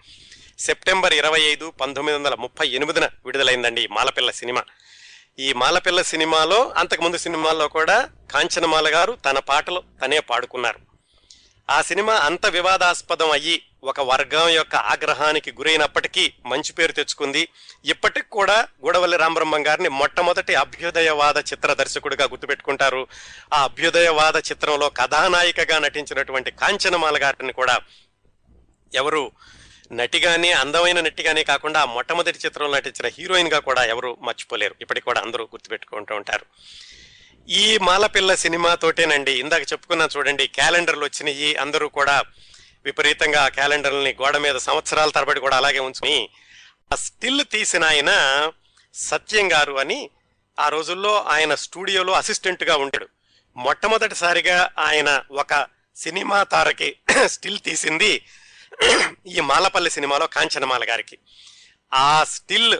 సెప్టెంబర్ 0.59 1.13
ఇరవై 1.13 1.41
ఐదు 1.41 1.69
పంతొమ్మిది 1.69 2.17
వందల 2.17 2.35
ముప్పై 2.35 2.67
ఎనిమిదిన 2.67 3.09
విడుదలైందండి 3.25 3.83
ఈ 3.83 3.87
మాలపిల్ల 3.87 4.31
సినిమా. 4.31 4.63
ఈ 5.39 5.53
మాలపిల్ల 5.53 6.01
సినిమాలో 6.01 6.73
అంతకుముందు 6.77 7.17
సినిమాల్లో 7.17 7.67
కూడా 7.67 8.09
కాంచనమాల 8.31 8.93
గారు 8.93 9.17
తన 9.25 9.39
పాటలు 9.39 9.83
తనే 10.01 10.19
పాడుకున్నారు. 10.19 10.79
ఆ 11.69 11.81
సినిమా 11.81 12.13
అంత 12.13 12.45
వివాదాస్పదం 12.45 13.31
అయ్యి 13.31 13.61
ఒక 13.83 13.99
వర్గం 13.99 14.49
యొక్క 14.49 14.75
ఆగ్రహానికి 14.75 15.51
గురైనప్పటికీ 15.51 16.33
మంచి 16.45 16.73
పేరు 16.73 16.91
తెచ్చుకుంది. 16.91 17.47
ఇప్పటికి 17.85 18.29
కూడా 18.29 18.67
గూడవల్లి 18.85 19.17
రామబ్రహ్మం 19.17 19.67
గారిని 19.67 19.89
మొట్టమొదటి 19.89 20.55
అభ్యుదయవాద 20.55 21.37
చిత్ర 21.37 21.73
దర్శకుడిగా 21.73 22.25
గుర్తుపెట్టుకుంటారు. 22.25 23.07
ఆ 23.53 23.63
అభ్యుదయవాద 23.63 24.35
చిత్రంలో 24.35 24.89
కథానాయికగా 24.89 25.79
నటించినటువంటి 25.79 26.51
కాంచనమాల 26.51 27.17
గారిని 27.21 27.53
కూడా 27.53 27.79
ఎవరు 28.93 29.31
నటిగానే 29.91 30.51
అందమైన 30.51 31.01
నటిగానే 31.01 31.43
కాకుండా 31.43 31.81
ఆ 31.81 31.85
మొట్టమొదటి 31.85 32.39
చిత్రంలో 32.45 32.75
నటించిన 32.75 33.11
హీరోయిన్గా 33.19 33.59
కూడా 33.59 33.83
ఎవరు 33.83 34.17
మర్చిపోలేరు. 34.21 34.75
ఇప్పటికి 34.81 35.05
కూడా 35.05 35.21
అందరూ 35.21 35.43
గుర్తుపెట్టుకుంటూ 35.43 36.15
ఉంటారు. 36.15 36.45
ఈ 37.49 37.77
మాలపిల్ల 37.77 38.35
సినిమాతోటేనండి 38.35 39.31
ఇందాక 39.31 39.61
చెప్పుకున్నా 39.61 40.07
చూడండి 40.17 40.47
క్యాలెండర్లు 40.47 41.03
వచ్చినాయి. 41.03 41.55
అందరూ 41.55 41.87
కూడా 41.87 42.23
విపరీతంగా 42.85 43.39
ఆ 43.43 43.47
క్యాలెండర్ని 43.47 44.11
గోడ 44.21 44.37
మీద 44.37 44.57
సంవత్సరాల 44.57 45.09
తరబడి 45.09 45.39
కూడా 45.39 45.57
అలాగే 45.57 45.79
ఉంచుకుని 45.79 46.17
ఆ 46.91 46.95
స్టిల్ 46.95 47.43
తీసిన 47.51 47.83
ఆయన 47.83 48.11
సత్యం 48.95 49.47
గారు 49.51 49.75
అని 49.79 49.99
ఆ 50.57 50.67
రోజుల్లో 50.69 51.13
ఆయన 51.33 51.53
స్టూడియోలో 51.55 52.13
అసిస్టెంట్గా 52.13 52.75
ఉండాడు. 52.75 53.07
మొట్టమొదటిసారిగా 53.55 54.57
ఆయన 54.77 55.09
ఒక 55.31 55.53
సినిమా 55.95 56.39
తారకి 56.43 56.89
స్టిల్ 57.27 57.59
తీసింది 57.59 58.11
ఈ 59.27 59.39
మాలపల్లి 59.41 59.89
సినిమాలో 59.89 60.27
కాంచనమాల 60.27 60.83
గారికి. 60.89 61.17
ఆ 61.91 62.23
స్టిల్ 62.23 62.75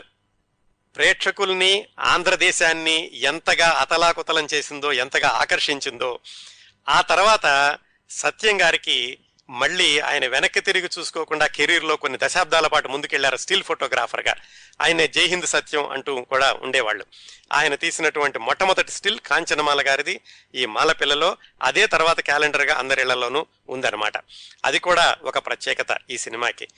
ప్రేక్షకుల్ని 0.94 1.72
ఆంధ్రదేశాన్ని 2.04 2.96
ఎంతగా 3.22 3.68
అతలాకుతలం 3.82 4.46
చేసిందో 4.54 4.88
ఎంతగా 4.92 5.28
ఆకర్షించిందో 5.42 6.10
ఆ 6.88 7.00
తర్వాత 7.00 7.46
సత్యం 8.10 8.56
గారికి 8.60 8.96
మళ్ళీ 9.50 9.98
ఆయన 9.98 10.26
వెనక్కి 10.26 10.60
తిరిగి 10.60 10.88
చూసుకోకుండా 10.98 11.46
కెరీర్లో 11.46 11.96
కొన్ని 11.96 12.18
దశాబ్దాల 12.22 12.66
పాటు 12.66 12.88
ముందుకెళ్ళారు 12.88 13.36
స్టిల్ 13.36 13.62
ఫోటోగ్రాఫర్గా. 13.62 14.34
ఆయన 14.82 15.06
జై 15.06 15.26
హింద్ 15.26 15.46
సత్యం 15.46 15.88
అంటూ 15.88 16.20
కూడా 16.20 16.52
ఉండేవాళ్ళు. 16.52 17.04
ఆయన 17.52 17.74
తీసినటువంటి 17.74 18.38
మొట్టమొదటి 18.38 18.90
స్టిల్ 18.90 19.18
కాంచనమాల 19.18 19.88
గారిది 19.88 20.20
ఈ 20.54 20.66
మాలపిల్లలో 20.66 21.36
అదే 21.62 21.86
తర్వాత 21.86 22.20
క్యాలెండర్గా 22.20 22.74
అందరిళ్ళలోనూ 22.74 23.46
ఉందన్నమాట. 23.68 24.12
అది 24.64 24.78
కూడా 24.78 25.16
ఒక 25.22 25.38
ప్రత్యేకత 25.38 25.98
ఈ 26.10 26.18
సినిమాకి. 26.18 26.68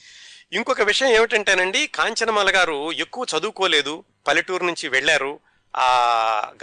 ఇంకొక 0.52 0.80
విషయం 0.80 1.08
ఏమిటంటేనండి 1.08 1.86
కాంచనమాల 1.86 2.56
గారు 2.56 2.92
ఎక్కువ 2.92 3.26
చదువుకోలేదు 3.38 4.04
పల్లెటూరు 4.26 4.64
నుంచి 4.64 4.88
వెళ్ళారు. 4.88 5.40
ఆ 5.76 5.88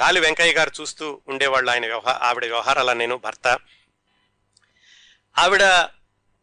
గాలి 0.01 0.19
వెంకయ్య 0.19 0.53
గారు 0.53 0.71
చూస్తూ 0.81 1.21
ఉండేవాళ్ళు 1.27 1.71
ఆయన 1.71 1.85
వ్యవహార 1.85 2.15
ఆవిడ 2.23 2.45
వ్యవహారాల 2.45 2.93
నేను 2.93 3.17
భర్త. 3.17 3.57
ఆవిడ 5.37 5.87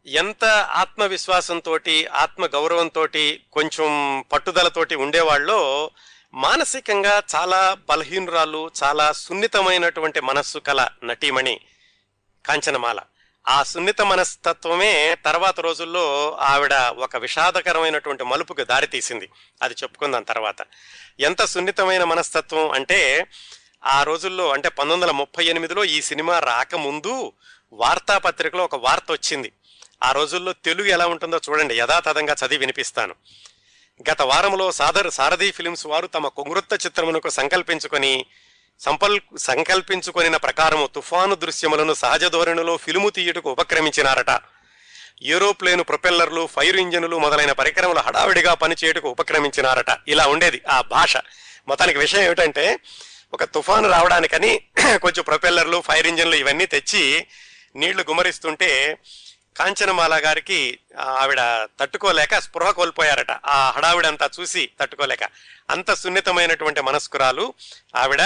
ఎంత 0.06 0.44
ఆత్మవిశ్వాసంతో 0.70 1.78
ఆత్మ 2.12 2.46
గౌరవంతో 2.46 3.08
కొంచెం 3.52 4.20
పట్టుదలతోటి 4.32 4.94
ఉండేవాళ్ళో 4.94 5.90
మానసికంగా 6.34 7.22
చాలా 7.34 7.76
బలహీనురాలు 7.88 8.70
చాలా 8.84 9.12
సున్నితమైనటువంటి 9.12 10.20
మనస్సు 10.20 10.58
కల 10.58 10.88
నటీమణి 11.04 11.60
కాంచనమాల. 12.46 13.00
ఆ 13.48 13.62
సున్నిత 13.62 14.00
మనస్తత్వమే 14.00 15.14
తర్వాత 15.14 15.60
రోజుల్లో 15.60 16.36
ఆవిడ 16.40 16.74
ఒక 16.74 17.16
విషాదకరమైనటువంటి 17.16 18.24
మలుపుకు 18.24 18.64
దారితీసింది 18.64 19.28
అది 19.62 19.74
చెప్పుకుందాం 19.82 20.22
తర్వాత. 20.22 20.56
ఎంత 21.20 21.44
సున్నితమైన 21.44 22.04
మనస్తత్వం 22.04 22.70
అంటే 22.70 23.26
ఆ 23.84 24.02
రోజుల్లో 24.02 24.52
అంటే 24.52 24.68
పంతొమ్మిది 24.68 25.00
వందల 25.00 25.10
ముప్పై 25.10 25.44
ఎనిమిదిలో 25.44 25.84
ఈ 25.84 26.02
సినిమా 26.02 26.38
రాకముందు 26.38 27.32
వార్తాపత్రికలో 27.72 28.64
ఒక 28.64 28.74
వార్త 28.74 29.12
వచ్చింది. 29.12 29.52
ఆ 30.02 30.12
రోజుల్లో 30.12 30.52
తెలుగు 30.52 30.88
ఎలా 30.88 31.06
ఉంటుందో 31.06 31.40
చూడండి. 31.50 31.76
యథాతథంగా 31.76 32.34
చదివి 32.34 32.58
వినిపిస్తాను. 32.58 33.14
గత 34.10 34.22
వారంలో 34.22 34.72
సాదర్ 34.72 35.10
సారథి 35.10 35.50
ఫిలిమ్స్ 35.50 35.86
వారు 35.86 36.06
తమ 36.06 36.28
కొంగృత్త 36.28 36.86
చిత్రమునకు 36.86 37.28
సంకల్పించుకొని 37.28 38.26
సంపల్ 38.80 39.20
సంకల్పించుకొనిన 39.38 40.36
ప్రకారము 40.36 40.86
తుఫాను 40.86 41.34
దృశ్యములను 41.34 41.94
సహజ 41.94 42.24
ధోరణిలో 42.24 42.76
ఫిలుము 42.76 43.10
తీయుటకు 43.10 43.50
ఉపక్రమించినారట. 43.50 44.40
ఏరోప్లేను 45.22 45.82
ప్రొపెల్లర్లు 45.82 46.46
ఫైర్ 46.46 46.76
ఇంజనులు 46.76 47.18
మొదలైన 47.18 47.52
పరికరములు 47.52 47.98
హడావిడిగా 47.98 48.54
పనిచేయటకు 48.54 49.08
ఉపక్రమించినారట. 49.08 49.98
ఇలా 50.08 50.26
ఉండేది 50.26 50.62
ఆ 50.68 50.80
భాష. 50.80 51.16
మొత్తానికి 51.68 51.98
విషయం 51.98 52.22
ఏమిటంటే 52.22 52.78
ఒక 53.32 53.44
తుఫాను 53.44 53.88
రావడానికని 53.90 54.62
కొంచెం 55.02 55.24
ప్రొపెల్లర్లు 55.24 55.80
ఫైర్ 55.80 56.06
ఇంజన్లు 56.06 56.36
ఇవన్నీ 56.36 56.66
తెచ్చి 56.66 57.26
నీళ్ళు 57.76 58.04
గుమరిస్తుంటే 58.08 58.98
కాంచనమాల 59.56 60.24
గారికి 60.24 60.78
ఆవిడ 60.98 61.40
తట్టుకోలేక 61.80 62.38
స్పృహ 62.38 62.70
కోల్పోయారట. 62.70 63.30
ఆ 63.30 63.70
హడావిడంతా 63.70 64.30
చూసి 64.40 64.70
తట్టుకోలేక. 64.80 65.24
అంత 65.70 65.94
సున్నితమైనటువంటి 65.94 66.80
మనస్కురాలు 66.80 67.54
ఆవిడ 67.96 68.22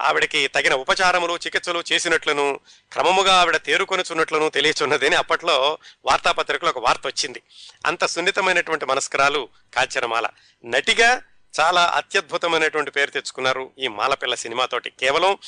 ఆవిడకి 0.00 0.48
తగిన 0.48 0.74
ఉపచారములు 0.74 1.36
చికిత్సలు 1.36 1.84
చేసినట్లును 1.92 2.60
క్రమముగా 2.92 3.34
ఆవిడ 3.34 3.56
తేరుకొనుచున్నట్లును 3.56 4.48
తెలియచున్నదని 4.48 5.16
అప్పట్లో 5.16 5.78
వార్తాపత్రికలో 6.04 6.70
ఒక 6.70 6.78
వార్త 6.78 7.02
వచ్చింది. 7.06 7.42
అంత 7.86 8.06
సున్నితమైనటువంటి 8.06 8.86
మనస్కురాలు 8.86 9.48
కాంచనమాల. 9.74 10.26
నటిగా 10.64 11.22
చాలా 11.60 11.84
అత్యద్భుతమైనటువంటి 11.84 12.90
పేరు 12.90 13.10
తెచ్చుకున్నారు 13.10 13.70
ఈ 13.78 13.88
మాలపిల్ల 13.88 14.34
సినిమాతోటి. 14.34 14.90
కేవలం 14.90 15.38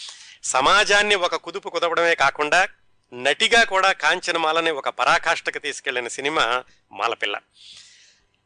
సమాజాన్ని 0.45 1.15
ఒక 1.15 1.35
కుదుపు 1.35 1.69
కుదవడమే 1.69 2.15
కాకుండా 2.15 2.69
నటిగా 3.13 3.65
కూడా 3.65 3.93
కాంచనమాలని 3.93 4.71
ఒక 4.71 4.89
పరాకాష్ఠకు 4.89 5.59
తీసుకెళ్ళిన 5.59 6.09
సినిమా 6.09 6.65
మాలపిల్ల. 6.93 7.39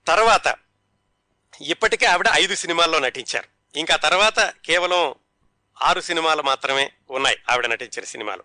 తర్వాత 0.07 0.55
ఇప్పటికే 1.61 2.07
ఆవిడ 2.07 2.27
ఐదు 2.33 2.55
సినిమాల్లో 2.55 2.99
నటించారు. 2.99 3.79
ఇంకా 3.79 3.97
తర్వాత 3.97 4.55
కేవలం 4.65 5.15
ఆరు 5.83 6.01
సినిమాలు 6.01 6.43
మాత్రమే 6.43 6.93
ఉన్నాయి 7.11 7.37
ఆవిడ 7.51 7.67
నటించిన 7.67 8.05
సినిమాలు. 8.05 8.45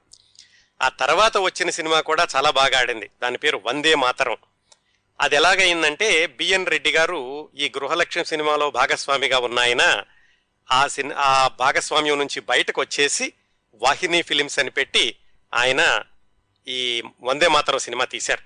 ఆ 0.82 0.90
తర్వాత 0.90 1.38
వచ్చిన 1.38 1.70
సినిమా 1.70 2.02
కూడా 2.02 2.28
చాలా 2.36 2.50
బాగా 2.50 2.80
ఆడింది. 2.80 3.10
దాని 3.22 3.38
పేరు 3.38 3.62
వందే 3.66 3.96
మాతరం. 3.96 4.38
అది 5.22 5.36
ఎలాగైందంటే 5.36 6.28
బిఎన్ 6.28 6.68
రెడ్డి 6.68 6.92
గారు 6.92 7.50
ఈ 7.56 7.72
గృహలక్ష్యం 7.78 8.24
సినిమాలో 8.24 8.72
భాగస్వామిగా 8.72 9.40
ఉన్న 9.40 9.60
ఆయన 9.60 10.04
ఆ 10.72 10.88
సిన్ 10.88 11.12
ఆ 11.18 11.48
భాగస్వామ్యం 11.48 12.20
నుంచి 12.20 12.40
బయటకు 12.40 12.82
వచ్చేసి 12.82 13.34
వాహిని 13.74 14.22
ఫిలిమ్స్ 14.22 14.60
అని 14.60 14.70
పెట్టి 14.70 15.18
ఆయన 15.54 16.02
ఈ 16.68 17.04
వందే 17.22 17.48
మాతరం 17.48 17.80
సినిమా 17.80 18.06
తీశారు. 18.06 18.42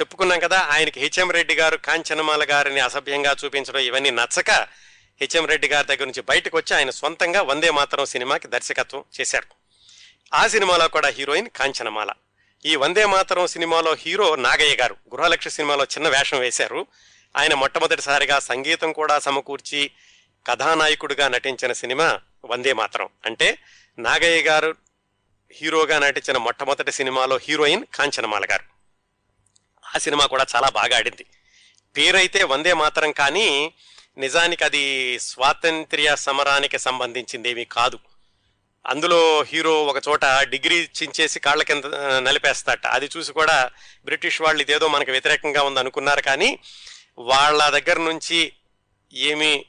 చెప్పుకున్నాం 0.00 0.38
కదా 0.38 0.58
ఆయనకి 0.58 1.00
హెచ్ఎం 1.00 1.30
రెడ్డి 1.30 1.54
గారు 1.54 1.76
కాంచనమాల 1.76 2.46
గారిని 2.50 2.80
అసభ్యంగా 2.80 3.36
చూపించడం 3.44 3.80
ఇవన్నీ 3.80 4.10
నచ్చక 4.10 4.50
హెచ్ఎం 5.20 5.46
రెడ్డి 5.46 5.68
గారి 5.68 5.86
దగ్గర 5.86 6.04
నుంచి 6.04 6.22
బయటకు 6.22 6.56
వచ్చి 6.56 6.76
ఆయన 6.76 6.90
సొంతంగా 6.90 7.42
వందే 7.42 7.70
మాతరం 7.70 8.04
సినిమాకి 8.04 8.48
దర్శకత్వం 8.48 9.04
చేశారు. 9.20 9.46
ఆ 10.34 10.46
సినిమాలో 10.46 10.88
కూడా 10.88 11.08
హీరోయిన్ 11.08 11.48
కాంచనమాల 11.48 12.08
ఈ 12.66 12.76
వందే 12.76 13.06
మాతరం 13.06 13.46
సినిమాలో 13.46 13.94
హీరో 13.94 14.36
నాగయ్య 14.36 14.76
గారు 14.76 14.96
గృహలక్ష్య 15.14 15.50
సినిమాలో 15.50 15.84
చిన్న 15.84 16.08
వేషం 16.08 16.38
వేశారు. 16.38 16.86
ఆయన 17.36 17.54
మొట్టమొదటిసారిగా 17.54 18.38
సంగీతం 18.38 18.92
కూడా 18.92 19.18
సమకూర్చి 19.18 19.90
కథానాయకుడిగా 20.46 21.28
నటించిన 21.28 21.72
సినిమా 21.72 22.20
వందే 22.44 22.72
మాతరం. 22.72 23.08
అంటే 23.26 23.58
నాగయ్య 23.98 24.42
గారు 24.42 24.74
హీరోగా 25.54 25.98
నటించిన 25.98 26.36
మొట్టమొదటి 26.36 26.92
సినిమాలో 26.92 27.36
హీరోయిన్ 27.36 27.84
కాంచనమాల 27.94 28.42
గారు. 28.50 28.64
ఆ 29.94 29.98
సినిమా 29.98 30.26
కూడా 30.26 30.46
చాలా 30.56 30.68
బాగా 30.68 30.96
ఆడింది. 30.96 31.26
పేరైతే 31.96 32.44
వందే 32.44 32.72
మాత్రం 32.72 33.12
కానీ 33.12 33.72
నిజానికి 34.18 34.64
అది 34.64 35.18
స్వాతంత్ర్య 35.18 36.16
సమరానికి 36.16 36.78
సంబంధించిందేమీ 36.78 37.64
కాదు. 37.64 37.98
అందులో 38.86 39.42
హీరో 39.42 39.84
ఒక 39.84 40.02
చోట 40.08 40.24
డిగ్రీ 40.24 40.88
చించేసి 41.02 41.40
కాళ్ళ 41.40 41.62
కింద 41.62 41.84
నలిపేస్తాట. 42.18 42.86
అది 42.86 43.10
చూసి 43.16 43.32
కూడా 43.32 43.70
బ్రిటిష్ 44.04 44.42
వాళ్ళు 44.42 44.62
ఇదేదో 44.62 44.88
మనకు 44.88 45.10
వ్యతిరేకంగా 45.10 45.62
ఉంది 45.62 45.80
అనుకున్నారు 45.80 46.20
కానీ 46.20 46.58
వాళ్ళ 47.18 47.68
దగ్గర 47.68 47.98
నుంచి 47.98 48.52
ఏమీ 49.12 49.64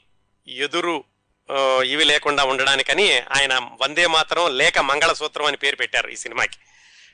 ఎదురు 0.48 1.04
ఇవి 1.82 2.04
లేకుండా 2.04 2.44
ఉండడానికని 2.44 3.20
ఆయన 3.20 3.60
వందే 3.80 4.06
మాత్రం 4.06 4.58
లేక 4.58 4.78
మంగళసూత్రం 4.78 5.46
అని 5.46 5.56
పేరు 5.56 5.76
పెట్టారు 5.76 6.08
ఈ 6.08 6.16
సినిమాకి. 6.16 6.56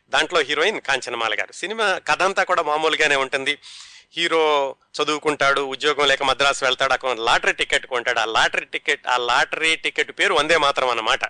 దాంట్లో 0.08 0.40
హీరోయిన్ 0.40 0.80
కాంచనమాల 0.80 1.34
గారు. 1.34 1.52
సినిమా 1.52 2.00
కథ 2.08 2.22
అంతా 2.22 2.44
కూడా 2.44 2.62
మామూలుగానే 2.62 3.16
ఉంటుంది. 3.16 3.58
హీరో 4.16 4.76
చదువుకుంటాడు 5.02 5.60
ఉద్యోగం 5.60 6.06
లేక 6.06 6.22
మద్రాసు 6.22 6.64
వెళ్తాడు 6.64 6.92
అక్కడ 6.92 7.18
లాటరీ 7.18 7.52
టికెట్ 7.52 7.86
కొంటాడు. 7.86 8.20
ఆ 8.20 8.24
లాటరీ 8.24 8.64
టికెట్ 8.64 9.06
ఆ 9.06 9.16
లాటరీ 9.16 9.76
టికెట్ 9.76 10.18
పేరు 10.18 10.34
వందే 10.34 10.56
మాత్రం 10.56 10.88
అన్నమాట. 10.88 11.20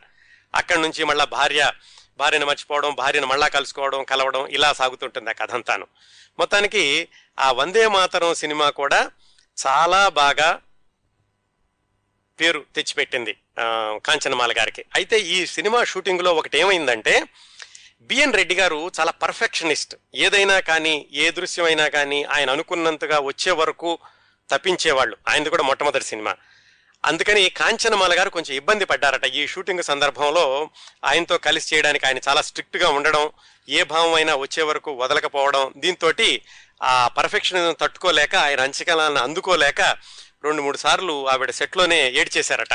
అక్కడి 0.54 0.82
నుంచి 0.82 1.04
మళ్ళీ 1.04 1.26
భార్య 1.26 1.72
భార్యను 2.18 2.46
మర్చిపోవడం 2.46 2.94
భార్యను 2.94 3.26
మళ్ళా 3.26 3.48
కలుసుకోవడం 3.48 4.04
కలవడం 4.04 4.46
ఇలా 4.46 4.72
సాగుతుంటుంది 4.72 5.30
ఆ 5.30 5.32
కథ 5.32 5.50
అంతాను 5.54 5.86
మొత్తానికి 6.38 7.08
ఆ 7.40 7.52
వందే 7.52 7.88
మాతరం 7.88 8.34
సినిమా 8.34 8.70
కూడా 8.70 9.10
చాలా 9.66 10.08
బాగా 10.08 10.58
పేరు 12.40 12.64
తెచ్చిపెట్టింది 12.74 13.36
కాంచనమాల 14.06 14.52
గారికి. 14.58 14.84
అయితే 14.94 15.20
ఈ 15.20 15.46
సినిమా 15.46 15.84
షూటింగ్లో 15.84 16.34
ఒకటి 16.34 16.58
ఏమైందంటే 16.58 17.22
బిఎన్ 18.00 18.32
రెడ్డి 18.32 18.54
గారు 18.54 18.90
చాలా 19.00 19.10
పర్ఫెక్షనిస్ట్. 19.10 19.94
ఏదైనా 20.14 20.60
కానీ 20.60 21.08
ఏ 21.12 21.30
దృశ్యమైనా 21.30 21.88
కానీ 21.88 22.22
ఆయన 22.22 22.50
అనుకున్నంతగా 22.50 23.18
వచ్చే 23.18 23.52
వరకు 23.52 23.98
తప్పించేవాళ్ళు. 24.50 25.16
ఆయనది 25.28 25.50
కూడా 25.50 25.62
మొట్టమొదటి 25.62 26.04
సినిమా. 26.04 26.36
అందుకని 27.04 27.48
కాంచనమాల 27.48 28.18
గారు 28.18 28.30
కొంచెం 28.30 28.56
ఇబ్బంది 28.56 28.84
పడ్డారట. 28.84 29.24
ఈ 29.24 29.46
షూటింగ్ 29.46 29.82
సందర్భంలో 29.82 30.70
ఆయనతో 31.04 31.38
కలిసి 31.38 31.74
చేయడానికి 31.74 32.06
ఆయన 32.06 32.18
చాలా 32.28 32.42
స్ట్రిక్ట్గా 32.42 32.88
ఉండడం 32.88 33.30
ఏ 33.68 33.82
భావం 33.82 34.14
అయినా 34.14 34.34
వచ్చే 34.34 34.62
వరకు 34.62 34.92
వదలకపోవడం 34.92 35.72
దీంతో 35.76 36.12
ఆ 36.82 37.08
పర్ఫెక్షన్ 37.08 37.74
తట్టుకోలేక 37.80 38.34
ఆయన 38.36 38.60
అంచకాలను 38.60 39.20
అందుకోలేక 39.20 39.80
రెండు 40.44 40.62
మూడు 40.62 40.76
సార్లు 40.76 41.28
ఆవిడ 41.28 41.50
సెట్లోనే 41.50 42.10
ఏడ్చేశారట. 42.10 42.72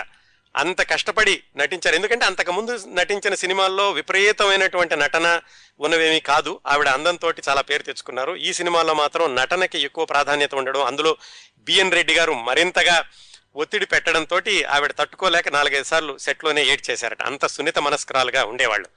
అంత 0.55 0.89
కష్టపడి 0.89 1.43
నటించారు. 1.57 1.95
ఎందుకంటే 1.95 2.25
అంతకుముందు 2.25 2.79
నటించిన 2.93 3.35
సినిమాల్లో 3.35 3.91
విపరీతమైనటువంటి 3.91 4.95
నటన 4.95 5.41
ఉన్నవేమీ 5.79 6.19
కాదు. 6.19 6.59
ఆవిడ 6.67 6.87
అందంతో 6.87 7.33
చాలా 7.49 7.61
పేరు 7.61 7.83
తెచ్చుకున్నారు. 7.83 8.35
ఈ 8.35 8.53
సినిమాలో 8.53 8.93
మాత్రం 8.93 9.35
నటనకి 9.35 9.79
ఎక్కువ 9.79 10.05
ప్రాధాన్యత 10.05 10.55
ఉండడం 10.55 10.83
అందులో 10.83 11.17
బిఎన్ 11.57 11.91
రెడ్డి 11.91 12.15
గారు 12.15 12.33
మరింతగా 12.33 13.09
ఒత్తిడి 13.55 13.85
పెట్టడంతో 13.85 14.41
ఆవిడ 14.69 14.91
తట్టుకోలేక 14.91 15.49
నాలుగైదు 15.49 15.83
సార్లు 15.83 16.17
సెట్లోనే 16.17 16.65
ఏడ్చేశారట. 16.65 17.23
అంత 17.23 17.45
సున్నిత 17.45 17.79
మనస్కరాలుగా 17.79 18.45
ఉండేవాళ్ళు. 18.45 18.87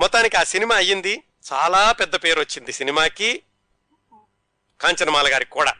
మొత్తానికి 0.00 0.36
ఆ 0.36 0.44
సినిమా 0.44 0.76
అయ్యింది. 0.76 1.22
చాలా 1.52 1.92
పెద్ద 1.92 2.16
పేరు 2.16 2.40
వచ్చింది 2.40 2.72
సినిమాకి. 2.72 3.42
కాంచనమాల 4.80 5.32
గారికి 5.32 5.50
కూడా. 5.50 5.74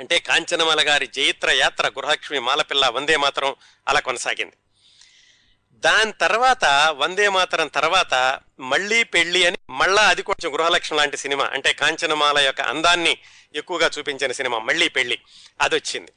అంటే 0.00 0.18
కాంచనమాల 0.18 0.88
గారి 0.88 1.06
జయిత్ర 1.06 1.50
యాత్ర 1.50 1.86
గృహలక్ష్మి 1.88 2.38
మాలపిల్ల 2.38 2.88
వందే 2.88 3.16
మాతరం 3.16 3.56
అలా 3.88 4.00
కొనసాగింది. 4.00 4.56
దాని 5.82 6.12
తర్వాత 6.12 6.64
వందే 6.96 7.28
మాతరం 7.28 7.68
తర్వాత 7.68 8.40
మళ్ళీ 8.60 9.04
పెళ్ళి 9.04 9.46
అని 9.46 9.58
మళ్ళా 9.70 10.02
అది 10.02 10.22
కొంచెం 10.22 10.54
గృహలక్ష్మి 10.54 10.98
లాంటి 10.98 11.16
సినిమా 11.16 11.44
అంటే 11.44 11.72
కాంచనమాల 11.72 12.38
యొక్క 12.38 12.60
అందాన్ని 12.60 13.18
ఎక్కువగా 13.54 13.90
చూపించిన 13.98 14.32
సినిమా 14.32 14.58
మళ్ళీ 14.58 14.88
పెళ్ళి 14.88 15.18
అది 15.60 15.74
వచ్చింది 15.74 16.12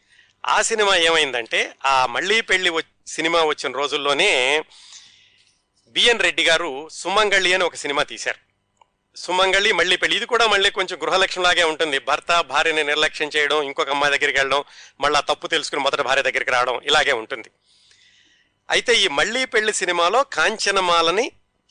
ఆ 0.48 0.62
సినిమా 0.62 0.96
ఏమైందంటే 0.96 1.76
ఆ 1.86 2.06
మళ్ళీ 2.06 2.42
పెళ్ళి 2.42 2.72
సినిమా 3.08 3.44
వచ్చిన 3.44 3.72
రోజుల్లోనే 3.72 4.64
బిఎన్ 5.96 6.20
రెడ్డి 6.20 6.44
గారు 6.44 6.90
సుమంగళి 6.92 7.54
అని 7.54 7.64
ఒక 7.64 7.76
సినిమా 7.76 8.04
తీశారు. 8.04 8.47
సుమంగళి 9.24 9.70
మళ్ళీ 9.80 9.96
పెళ్ళి 10.02 10.16
ఇది 10.20 10.28
కూడా 10.32 10.46
మళ్ళీ 10.54 10.70
కొంచెం 10.78 10.98
గృహలక్ష్యంలాగే 11.04 11.64
ఉంటుంది. 11.72 11.98
భర్త 12.10 12.32
భార్యని 12.52 12.84
నిర్లక్ష్యం 12.90 13.30
చేయడం 13.36 13.60
ఇంకొక 13.70 13.92
అమ్మాయి 13.96 14.14
దగ్గరికి 14.16 14.38
వెళ్ళడం 14.40 14.62
మళ్ళీ 15.04 15.22
తప్పు 15.30 15.48
తెలుసుకుని 15.54 15.82
మొదటి 15.88 16.04
భార్య 16.08 16.24
దగ్గరికి 16.28 16.52
రావడం 16.56 16.76
ఇలాగే 16.90 17.14
ఉంటుంది. 17.22 17.50
అయితే 18.70 18.94
ఈ 19.04 19.08
మళ్ళీ 19.20 19.42
పెళ్ళి 19.54 19.74
సినిమాలో 19.82 20.20
కాంచనమాలని 20.38 21.26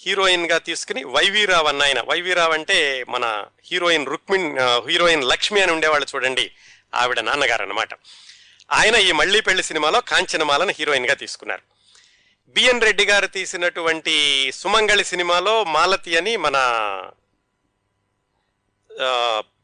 హీరోయిన్గా 0.04 0.58
తీసుకుని 0.68 1.00
వైవీరావు 1.16 1.68
అన్న 1.70 1.82
ఆయన. 1.82 2.00
వైవీరావు 2.10 2.54
అంటే 2.58 2.78
మన 3.14 3.24
హీరోయిన్ 3.68 4.06
రుక్మిణ్ 4.12 4.48
హీరోయిన్ 4.88 5.24
లక్ష్మి 5.32 5.60
అని 5.64 5.72
ఉండేవాళ్ళు 5.76 6.06
చూడండి. 6.12 6.46
ఆవిడ 6.94 7.20
నాన్నగారు 7.28 7.62
అన్నమాట 7.66 7.92
ఆయన 8.78 8.96
ఈ 9.08 9.10
మళ్ళీ 9.20 9.40
పెళ్ళి 9.46 9.62
సినిమాలో 9.70 10.00
కాంచనమాలను 10.12 10.72
హీరోయిన్గా 10.78 11.14
తీసుకున్నారు 11.22 11.64
బిఎన్ 12.56 12.84
రెడ్డి 12.86 13.04
గారు 13.04 13.28
తీసినటువంటి 13.36 14.14
సుమంగళి 14.58 15.04
సినిమాలో 15.12 15.54
మాలతి 15.76 16.12
అని 16.20 16.34
మన 16.44 16.56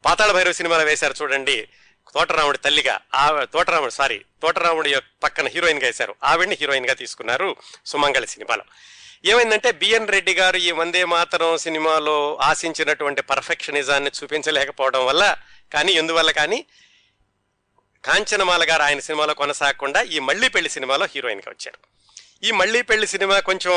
పాతాళ 0.05 0.31
భైరవ 0.31 0.51
సినిమాలో 0.51 0.83
వేశారు 0.83 1.13
చూడండి 1.21 1.67
తోటరాముడి 2.13 2.57
తల్లిగా. 2.57 2.99
ఆ 3.13 3.43
తోటరాముడు 3.43 3.89
సారీ 3.89 4.25
తోటరాముడి 4.41 4.91
యొక్క 4.91 5.07
పక్కన 5.23 5.47
హీరోయిన్గా 5.47 5.85
వేశారు. 5.85 6.15
ఆవిడ్ని 6.23 6.57
హీరోయిన్గా 6.59 6.93
తీసుకున్నారు 6.93 7.55
సుమంగళి 7.85 8.27
సినిమాలో. 8.27 8.63
ఏమైందంటే 9.25 9.71
బిఎన్ 9.71 10.07
రెడ్డి 10.07 10.33
గారు 10.33 10.57
ఈ 10.57 10.71
వందే 10.71 11.05
మాతరం 11.05 11.57
సినిమాలో 11.57 12.37
ఆశించినటువంటి 12.41 13.21
పర్ఫెక్షనిజాన్ని 13.21 14.11
చూపించలేకపోవడం 14.23 15.05
వల్ల 15.05 15.37
కానీ 15.73 15.91
ఎందువల్ల 15.91 16.31
కానీ 16.31 16.65
కాంచనమాల 18.05 18.63
గారు 18.69 18.81
ఆయన 18.81 18.99
సినిమాలో 18.99 19.33
కొనసాగకుండా 19.33 20.01
ఈ 20.01 20.19
మళ్ళీ 20.19 20.47
పెళ్ళి 20.47 20.69
సినిమాలో 20.69 21.05
హీరోయిన్గా 21.05 21.51
వచ్చారు. 21.51 21.79
ఈ 22.43 22.51
మళ్ళీ 22.51 22.81
పెళ్ళి 22.81 23.07
సినిమా 23.07 23.39
కొంచెం 23.39 23.73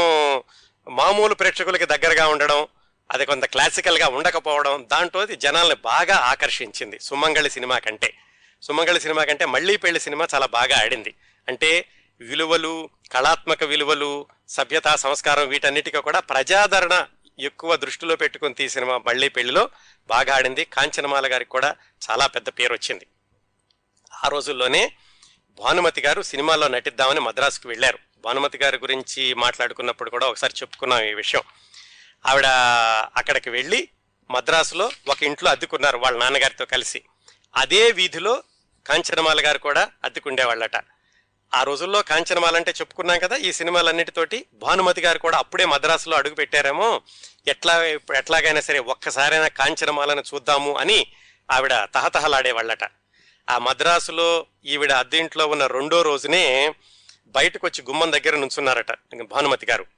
మామూలు 0.89 1.35
ప్రేక్షకులకి 1.35 1.87
దగ్గరగా 1.87 2.29
ఉండడం 2.29 2.67
అది 3.13 3.27
కొంత 3.27 3.45
క్లాసికల్గా 3.45 4.09
ఉండకపోవడం 4.09 4.87
దాంట్లో 4.93 5.21
అది 5.21 5.37
జనాల్ని 5.37 5.75
బాగా 5.75 6.17
ఆకర్షించింది 6.17 6.99
సుమంగళి 6.99 7.51
సినిమా 7.51 7.79
కంటే. 7.79 8.15
సుమంగళి 8.63 9.01
సినిమా 9.01 9.25
కంటే 9.25 9.45
మళ్ళీ 9.45 9.77
పెళ్ళి 9.77 10.01
సినిమా 10.01 10.27
చాలా 10.35 10.47
బాగా 10.47 10.81
ఆడింది. 10.83 11.15
అంటే 11.49 11.89
విలువలు 12.21 12.91
కళాత్మక 13.13 13.65
విలువలు 13.65 14.27
సభ్యత 14.49 14.85
సంస్కారం 14.85 15.49
వీటన్నిటికీ 15.49 15.99
కూడా 15.99 16.21
ప్రజాదరణ 16.21 17.07
ఎక్కువ 17.39 17.77
దృష్టిలో 17.77 18.17
పెట్టుకుని 18.17 18.55
తీసిన 18.55 18.81
సినిమా 18.81 18.99
మళ్ళీ 18.99 19.29
పెళ్ళిలో. 19.29 19.71
బాగా 20.07 20.37
ఆడింది. 20.37 20.65
కాంచనమాల 20.65 21.33
గారికి 21.33 21.51
కూడా 21.51 21.77
చాలా 22.11 22.27
పెద్ద 22.27 22.49
పేరు 22.49 22.73
వచ్చింది. 22.73 23.07
ఆ 24.25 24.29
రోజుల్లోనే 24.29 24.93
భానుమతి 25.61 26.01
గారు 26.01 26.23
సినిమాలో 26.23 26.69
నటిద్దామని 26.69 27.21
మద్రాసుకు 27.21 27.69
వెళ్ళారు. 27.69 27.99
భానుమతి 28.19 28.59
గారి 28.59 28.77
గురించి 28.77 29.35
మాట్లాడుకున్నప్పుడు 29.35 30.11
కూడా 30.11 30.27
ఒకసారి 30.27 30.55
చెప్పుకున్నాం 30.63 31.03
ఈ 31.03 31.15
విషయం. 31.15 31.43
ఆవిడ 32.26 32.47
అక్కడికి 33.16 33.50
వెళ్ళి 33.50 33.88
మద్రాసులో 34.30 34.90
ఒక 35.09 35.23
ఇంట్లో 35.23 35.50
అద్దెకున్నారు 35.50 35.97
వాళ్ళ 35.97 36.18
నాన్నగారితో 36.18 36.64
కలిసి. 36.64 37.02
అదే 37.56 37.92
వీధిలో 37.92 38.42
కాంచనమాల 38.87 39.45
గారు 39.45 39.59
కూడా 39.59 39.90
అద్దెకుండేవాళ్ళట. 40.04 40.76
ఆ 41.54 41.62
రోజుల్లో 41.62 42.02
కాంచనమాల 42.02 42.56
అంటే 42.56 42.71
చెప్పుకున్నాం 42.71 43.18
కదా 43.18 43.37
ఈ 43.37 43.52
సినిమాలన్నిటితోటి 43.52 44.47
భానుమతి 44.54 45.00
గారు 45.00 45.18
కూడా 45.18 45.38
అప్పుడే 45.38 45.64
మద్రాసులో 45.64 46.16
అడుగు 46.16 46.35
పెట్టారేమో 46.35 47.00
ఎట్లా 47.49 47.85
ఇప్పుడు 47.85 48.18
ఎట్లాగైనా 48.18 48.61
సరే 48.61 48.78
ఒక్కసారైనా 48.78 49.49
కాంచనమాలను 49.49 50.23
చూద్దాము 50.35 50.76
అని 50.76 51.06
ఆవిడ 51.50 51.85
తహతహలాడేవాళ్ళట. 51.95 52.85
ఆ 53.50 53.59
మద్రాసులో 53.59 54.47
ఈవిడ 54.64 54.92
అద్దెంట్లో 54.92 55.47
ఉన్న 55.47 55.66
రెండో 55.66 56.02
రోజునే 56.02 56.75
బయటకు 57.27 57.66
వచ్చి 57.66 57.85
గుమ్మం 57.85 58.12
దగ్గర 58.12 58.37
నుంచున్నారట 58.37 58.92
భానుమతి 59.22 59.66
గారు. 59.66 59.95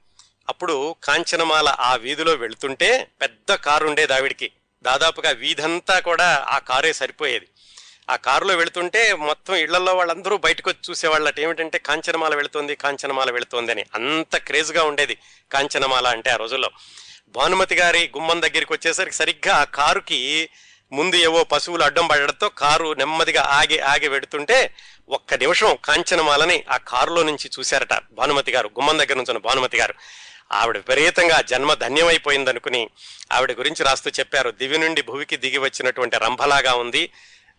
అప్పుడు 0.49 0.95
కాంచనమాల 1.03 1.69
ఆ 1.79 1.95
వీధిలో 1.95 2.33
వెళుతుంటే 2.33 3.07
పెద్ద 3.21 3.53
కారు 3.53 3.87
ఉండేది 3.87 4.13
ఆవిడికి 4.13 4.51
దాదాపుగా 4.83 5.31
వీధంతా 5.31 5.99
కూడా 5.99 6.45
ఆ 6.49 6.57
కారే 6.57 6.93
సరిపోయేది. 6.93 7.47
ఆ 8.09 8.15
కారులో 8.15 8.55
వెళుతుంటే 8.55 9.13
మొత్తం 9.13 9.55
ఇళ్ళలో 9.55 9.95
వాళ్ళందరూ 9.95 10.37
బయటకు 10.37 10.69
వచ్చి 10.69 10.79
చూసేవాళ్ళట. 10.89 11.39
ఏమిటంటే 11.39 11.77
కాంచనమాల 11.77 12.35
వెళుతోంది 12.35 12.75
కాంచనమాల 12.75 13.31
వెళుతోంది 13.31 13.71
అని 13.71 13.85
అంత 13.95 14.37
క్రేజ్గా 14.37 14.83
ఉండేది 14.83 15.17
కాంచనమాల 15.51 16.07
అంటే 16.07 16.29
ఆ 16.29 16.35
రోజుల్లో. 16.35 16.69
భానుమతి 17.27 17.75
గారి 17.75 18.11
గుమ్మం 18.15 18.41
దగ్గరికి 18.41 18.73
వచ్చేసరికి 18.73 19.15
సరిగ్గా 19.15 19.55
ఆ 19.55 19.63
కారుకి 19.63 20.49
ముందు 20.91 21.15
ఏవో 21.15 21.43
పశువులు 21.43 21.83
అడ్డం 21.83 22.07
పడడంతో 22.07 22.49
కారు 22.49 22.93
నెమ్మదిగా 22.93 23.41
ఆగి 23.41 23.79
ఆగి 23.79 24.09
పెడుతుంటే 24.09 24.73
ఒక్క 25.09 25.33
నిమిషం 25.33 25.77
కాంచనమాలని 25.85 26.63
ఆ 26.71 26.77
కారులో 26.77 27.23
నుంచి 27.23 27.51
చూశారట 27.59 27.93
భానుమతి 28.11 28.51
గారు. 28.51 28.67
గుమ్మం 28.67 28.99
దగ్గర 28.99 29.13
నుంచి 29.13 29.39
భానుమతి 29.39 29.77
గారు. 29.77 29.93
ఆవిడ 30.51 30.75
విపరీతంగా 30.77 31.41
జన్మ 31.41 31.73
ధన్యమైపోయిందనుకుని 31.73 32.89
ఆవిడ 33.31 33.51
గురించి 33.51 33.85
రాస్తూ 33.85 34.11
చెప్పారు 34.19 34.51
దివి 34.51 34.77
నుండి 34.77 35.01
భువికి 35.01 35.37
దిగి 35.37 35.57
వచ్చినటువంటి 35.57 36.17
రంభలాగా 36.17 36.73
ఉంది. 36.73 37.11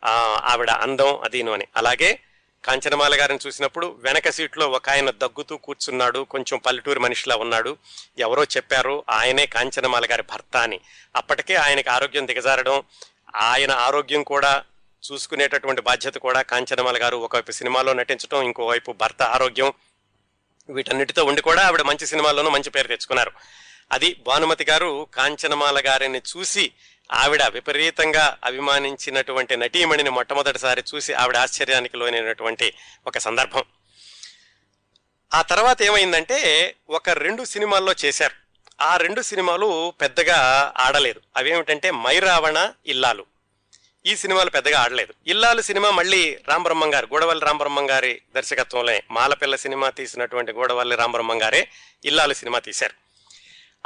ఆవిడ 0.04 0.70
అందం 0.70 1.20
అదీను 1.24 1.52
అని. 1.52 1.66
అలాగే 1.76 2.18
కాంచనమాల 2.64 3.20
గారిని 3.20 3.38
చూసినప్పుడు 3.46 3.96
వెనక 3.98 4.30
సీట్లో 4.30 4.68
ఒక 4.68 4.88
ఆయన 4.90 5.10
దగ్గుతూ 5.10 5.56
కూర్చున్నాడు 5.56 6.26
కొంచెం 6.30 6.60
పల్లెటూరు 6.66 7.00
మనిషిలా 7.00 7.36
ఉన్నాడు. 7.36 7.76
ఎవరో 8.18 8.44
చెప్పారు 8.44 9.04
ఆయనే 9.10 9.46
కాంచనమాల 9.46 10.04
గారి 10.10 10.22
భర్త 10.22 10.56
అని. 10.56 10.80
అప్పటికే 11.16 11.54
ఆయనకి 11.54 11.90
ఆరోగ్యం 11.90 12.26
దిగజారడం 12.26 12.82
ఆయన 13.34 13.70
ఆరోగ్యం 13.70 14.22
కూడా 14.22 14.64
చూసుకునేటటువంటి 15.12 15.82
బాధ్యత 15.82 16.14
కూడా 16.14 16.42
కాంచనమాల 16.42 17.02
గారు 17.02 17.16
ఒకవైపు 17.16 17.50
సినిమాలో 17.50 17.92
నటించడం 17.92 18.42
ఇంకోవైపు 18.42 18.92
భర్త 18.92 19.22
ఆరోగ్యం 19.22 19.72
వీటన్నిటితో 20.70 21.24
ఉండి 21.24 21.42
కూడా 21.42 21.66
ఆవిడ 21.66 21.82
మంచి 21.82 22.06
సినిమాల్లోనూ 22.06 22.50
మంచి 22.50 22.70
పేరు 22.70 22.88
తెచ్చుకున్నారు. 22.88 23.32
అది 23.92 24.14
భానుమతి 24.26 24.64
గారు 24.64 25.08
కాంచనమాల 25.14 25.82
గారిని 25.86 26.18
చూసి 26.18 26.72
ఆవిడ 27.12 27.42
విపరీతంగా 27.42 28.38
అభిమానించినటువంటి 28.44 29.56
నటీమణిని 29.56 30.10
మొట్టమొదటిసారి 30.10 30.84
చూసి 30.94 31.12
ఆవిడ 31.12 31.36
ఆశ్చర్యానికి 31.36 31.96
లోనైనటువంటి 31.96 32.74
ఒక 33.06 33.18
సందర్భం. 33.18 33.62
ఆ 35.34 35.42
తర్వాత 35.42 35.82
ఏమైందంటే 35.82 36.74
ఒక 36.90 37.10
రెండు 37.10 37.44
సినిమాల్లో 37.44 37.94
చేశారు. 38.04 38.34
ఆ 38.82 38.96
రెండు 38.96 39.22
సినిమాలు 39.22 39.92
పెద్దగా 40.00 40.72
ఆడలేదు. 40.76 41.20
అవేమిటంటే 41.36 41.90
మైరావణ 41.90 42.72
ఇల్లాలు. 42.86 43.29
ఈ 44.06 44.16
సినిమాలు 44.16 44.50
పెద్దగా 44.50 44.80
ఆడలేదు. 44.80 45.14
ఇల్లాలు 45.26 45.62
సినిమా 45.62 45.90
మళ్ళీ 45.90 46.38
రామబ్రహ్మం 46.48 46.94
గారు 46.94 47.06
గూడవల్లి 47.06 47.46
రామబ్రహ్మం 47.46 47.90
గారి 47.90 48.22
దర్శకత్వంలో 48.34 49.00
మాలపిల్ల 49.10 49.56
సినిమా 49.56 49.90
తీసినటువంటి 49.90 50.52
గూడవల్లి 50.52 50.96
రామబ్రహ్మం 50.96 51.42
గారే 51.42 51.68
ఇల్లాలు 52.04 52.34
సినిమా 52.34 52.58
తీశారు. 52.58 52.94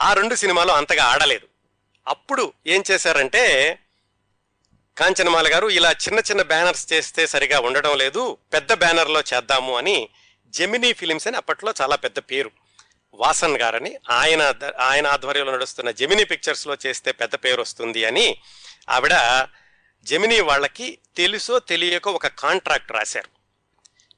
ఆ 0.00 0.12
రెండు 0.12 0.34
సినిమాలు 0.34 0.72
అంతగా 0.72 1.04
ఆడలేదు. 1.04 1.48
అప్పుడు 2.08 2.52
ఏం 2.66 2.82
చేశారంటే 2.90 3.78
కాంచనమాల 4.98 5.54
గారు 5.54 5.66
ఇలా 5.66 5.92
చిన్న 5.92 6.18
చిన్న 6.18 6.42
బ్యానర్స్ 6.42 6.92
చేస్తే 6.92 7.26
సరిగా 7.26 7.60
ఉండడం 7.60 7.98
లేదు 7.98 8.38
పెద్ద 8.52 8.72
బ్యానర్లో 8.72 9.20
చేద్దాము 9.20 9.76
అని 9.76 10.08
జెమినీ 10.46 10.92
ఫిలిమ్స్ 10.92 11.28
అని 11.28 11.36
అప్పట్లో 11.36 11.74
చాలా 11.80 11.96
పెద్ద 11.96 12.18
పేరు. 12.18 12.50
వాసన్ 13.14 13.56
గారని 13.56 13.96
ఆయన 14.10 14.54
ఆయన 14.78 15.06
ఆధ్వర్యంలో 15.06 15.52
నడుస్తున్న 15.52 15.90
జెమినీ 15.90 16.24
పిక్చర్స్లో 16.24 16.76
చేస్తే 16.86 17.12
పెద్ద 17.12 17.34
పేరు 17.34 17.60
వస్తుంది 17.60 18.04
అని 18.04 18.38
ఆవిడ 18.88 19.12
జెమినీ 20.04 20.40
వాళ్ళకి 20.40 20.98
తెలుసో 21.16 21.58
తెలియకో 21.58 22.12
ఒక 22.12 22.26
కాంట్రాక్ట్ 22.26 22.92
రాశారు. 22.92 23.28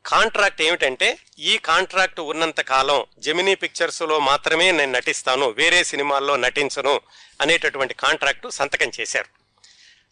కాంట్రాక్ట్ 0.06 0.62
ఏమిటంటే 0.62 1.18
ఈ 1.38 1.58
కాంట్రాక్ట్ 1.58 2.20
ఉన్నంత 2.20 2.60
కాలం 2.60 3.04
జెమినీ 3.18 3.54
పిక్చర్స్లో 3.54 4.20
మాత్రమే 4.20 4.70
నేను 4.70 4.92
నటిస్తాను 4.92 5.48
వేరే 5.48 5.84
సినిమాల్లో 5.84 6.36
నటించను 6.36 7.00
అనేటటువంటి 7.40 7.94
కాంట్రాక్టు 7.94 8.48
సంతకం 8.48 8.90
చేశారు. 9.00 9.26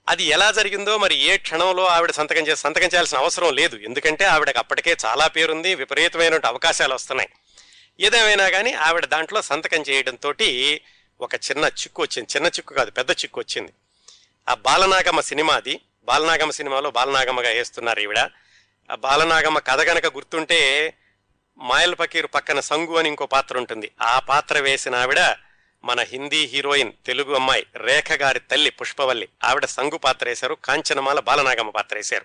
అది 0.09 0.25
ఎలా 0.25 0.53
జరిగిందో 0.53 0.99
మరి 0.99 1.15
ఏ 1.15 1.37
క్షణంలో 1.37 1.87
ఆవిడ 1.87 2.11
సంతకం 2.11 2.47
చేసి 2.47 2.61
సంతకం 2.61 2.85
చేయాల్సిన 2.85 3.19
అవసరం 3.19 3.55
లేదు. 3.55 3.77
ఎందుకంటే 3.77 4.25
ఆవిడకి 4.25 4.59
అప్పటికే 4.59 4.97
చాలా 5.05 5.27
పేరుంది 5.27 5.75
విపరీతమైన 5.75 6.41
అవకాశాలు 6.45 6.95
వస్తున్నాయి. 6.95 7.29
ఏదేమైనా 8.01 8.49
కానీ 8.49 8.73
ఆవిడ 8.73 9.05
దాంట్లో 9.05 9.43
సంతకం 9.43 9.83
చేయడంతో 9.83 10.35
ఒక 11.21 11.35
చిన్న 11.35 11.65
చిక్కు 11.65 12.03
వచ్చింది. 12.03 12.29
చిన్న 12.37 12.47
చిక్కు 12.47 12.75
కాదు 12.75 12.91
పెద్ద 12.91 13.11
చిక్కు 13.11 13.41
వచ్చింది. 13.41 13.73
ఆ 14.49 14.55
బాలనాగమ్మ 14.55 15.21
సినిమా 15.21 15.55
అది 15.55 15.81
బాలనాగమ్మ 16.05 16.51
సినిమాలో 16.51 16.91
బాలనాగమ్మగా 16.91 17.51
వేస్తున్నారు 17.51 18.01
ఈవిడ. 18.01 18.19
ఆ 18.91 18.95
బాలనాగమ్మ 18.95 19.59
కథ 19.59 19.81
గనక 19.81 20.07
గుర్తుంటే 20.07 20.59
మాయల్ 21.59 21.97
ఫకీర్ 21.97 22.27
పక్కన 22.35 22.61
సంగు 22.61 22.97
అని 22.97 23.09
ఇంకో 23.09 23.27
పాత్ర 23.27 23.59
ఉంటుంది. 23.59 23.91
ఆ 24.03 24.19
పాత్ర 24.19 24.59
వేసిన 24.59 24.95
ఆవిడ 24.95 25.21
మన 25.85 26.01
హిందీ 26.01 26.47
హీరోయిన్ 26.47 26.93
తెలుగు 27.07 27.35
అమ్మాయి 27.35 27.67
రేఖ 27.77 28.13
గారి 28.13 28.41
తల్లి 28.41 28.71
పుష్పవల్లి. 28.71 29.29
ఆవిడ 29.45 29.65
సంగు 29.65 29.99
పాత్ర 29.99 30.29
వేశారు 30.29 30.55
కాంచనమాల 30.55 31.21
బాలనాగమ్మ 31.21 31.71
పాత్ర 31.71 31.97
వేశారు. 31.97 32.25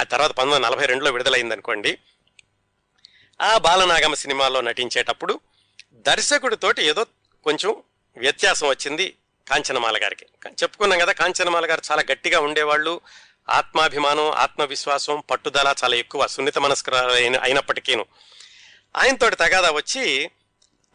ఆ 0.00 0.02
తర్వాత 0.02 0.30
పంతొమ్మిది 0.30 0.62
వందల 0.62 0.74
నలభై 0.74 0.86
రెండులో 0.86 1.10
విడుదలైంది 1.10 1.52
అనుకోండి 1.52 1.98
ఆ 3.40 3.58
బాలనాగమ్మ 3.58 4.14
సినిమాలో 4.14 4.60
నటించేటప్పుడు 4.60 5.40
దర్శకుడితోటి 5.92 6.84
ఏదో 6.84 7.04
కొంచెం 7.44 7.82
వ్యత్యాసం 8.16 8.68
వచ్చింది. 8.68 9.14
కాంచనమాల 9.48 9.98
గారికి. 10.02 10.26
చెప్పుకున్నాం 10.48 10.98
కదా 10.98 11.12
కాంచనమాల 11.12 11.70
గారు 11.70 11.82
చాలా 11.90 12.04
గట్టిగా 12.12 12.40
ఉండేవాళ్ళు. 12.40 13.00
ఆత్మాభిమానం 13.50 14.30
ఆత్మవిశ్వాసం 14.30 15.22
పట్టుదల 15.30 15.74
చాలా 15.84 15.96
ఎక్కువ 15.96 16.26
సున్నిత 16.26 16.58
మనస్కరాలు 16.58 17.12
అయిన 17.12 17.40
అయినప్పటికీను. 17.40 18.06
ఆయనతోటి 18.96 19.36
తగాదా 19.36 19.70
వచ్చి 19.70 20.30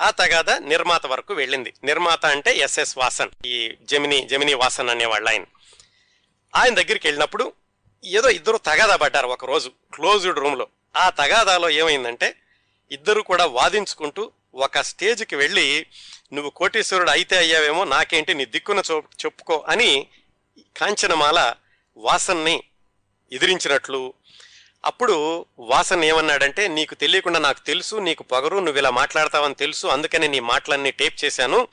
ఆ 0.02 0.10
తగాదా 0.10 0.58
నిర్మాత 0.58 1.06
వరకు 1.06 1.34
వెళ్ళింది. 1.34 1.74
నిర్మాత 1.84 2.26
అంటే 2.26 2.58
ఎస్ఎస్ 2.58 2.98
వాసన్. 2.98 3.30
ఈ 3.46 3.78
జమిని 3.82 4.28
జమిని 4.28 4.54
వాసన్ 4.54 4.90
అనేవాళ్ళు 4.90 5.30
ఆయన. 5.30 5.46
ఆయన 6.56 6.74
దగ్గరికి 6.74 7.08
వెళ్ళినప్పుడు 7.08 7.54
ఏదో 8.06 8.30
ఇద్దరు 8.30 8.58
తగాదా 8.58 8.96
పడ్డారు 8.96 9.28
ఒక 9.28 9.46
రోజు 9.46 9.72
క్లోజ్డ్ 9.94 10.40
రూమ్లో. 10.40 10.68
ఆ 10.96 11.10
తగాదాలో 11.10 11.70
ఏమైందంటే 11.70 12.36
ఇద్దరు 12.92 13.22
కూడా 13.22 13.46
వాదించుకుంటూ 13.46 14.32
ఒక 14.56 14.80
స్టేజ్కి 14.80 15.36
వెళ్ళి 15.36 15.86
నువ్వు 16.34 16.50
కోటీశ్వరుడు 16.50 17.10
అయితే 17.10 17.38
అయ్యావేమో 17.38 17.84
నాకేంటి 17.84 18.34
నీ 18.34 18.46
దిక్కున 18.46 18.82
చో 18.92 19.00
చెప్పుకో 19.00 19.66
అని 19.68 20.08
కాంచనమాల 20.78 21.54
వాసన్ని 21.98 22.64
ఎదిరించినట్లు. 23.32 24.14
అప్పుడు 24.86 25.46
వాసన్ 25.60 26.04
ఏమన్నాడంటే 26.04 26.68
నీకు 26.68 26.96
తెలియకుండా 26.96 27.40
నాకు 27.40 27.60
తెలుసు 27.60 27.96
నీకు 27.96 28.24
పొగరు 28.24 28.58
నువ్వు 28.58 28.78
ఇలా 28.78 28.90
మాట్లాడతావని 28.90 29.56
తెలుసు 29.56 29.88
అందుకని 29.88 30.28
నీ 30.28 30.40
మాటలన్నీ 30.40 30.92
టేప్ 30.92 31.26
చేశాను. 31.26 31.68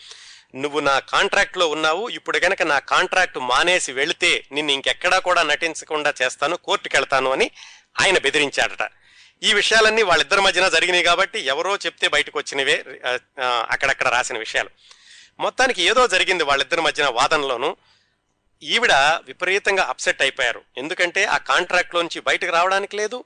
నువ్వు 0.55 0.81
నా 0.81 0.99
కాంట్రాక్ట్లో 0.99 1.69
ఉన్నావు 1.69 2.09
ఇప్పుడు 2.09 2.39
కనుక 2.39 2.63
నా 2.63 2.79
కాంట్రాక్ట్ 2.79 3.39
మానేసి 3.39 3.93
వెళితే 3.93 4.45
నిన్ను 4.53 4.73
ఇంకెక్కడా 4.73 5.19
కూడా 5.19 5.43
నటించకుండా 5.43 6.15
చేస్తాను 6.23 6.57
కోర్టుకెళ్తాను 6.57 7.31
అని 7.31 7.51
ఆయన 8.01 8.19
బెదిరించాడట. 8.19 8.83
ఈ 9.43 9.53
విషయాలన్నీ 9.53 10.03
వాళ్ళిద్దరి 10.03 10.41
మధ్యన 10.41 10.69
జరిగినాయి 10.69 11.05
కాబట్టి 11.05 11.41
ఎవరో 11.41 11.77
చెప్తే 11.77 12.09
బయటకు 12.09 12.39
వచ్చినవే 12.39 12.85
అక్కడక్కడ 13.45 14.09
రాసిన 14.09 14.39
విషయాలు. 14.39 14.71
మొత్తానికి 15.41 15.83
ఏదో 15.83 16.07
జరిగింది 16.07 16.45
వాళ్ళిద్దరి 16.45 16.81
మధ్యన 16.81 17.09
వాదనలోను. 17.09 17.77
ఈవిడ 18.63 18.93
విపరీతంగా 18.93 19.85
అప్సెట్ 19.85 20.23
అయిపోయారు. 20.23 20.63
ఎందుకంటే 20.77 21.25
ఆ 21.25 21.37
కాంట్రాక్ట్లోంచి 21.37 22.21
బయటకు 22.21 22.53
రావడానికి 22.53 22.97
లేదు. 22.97 23.25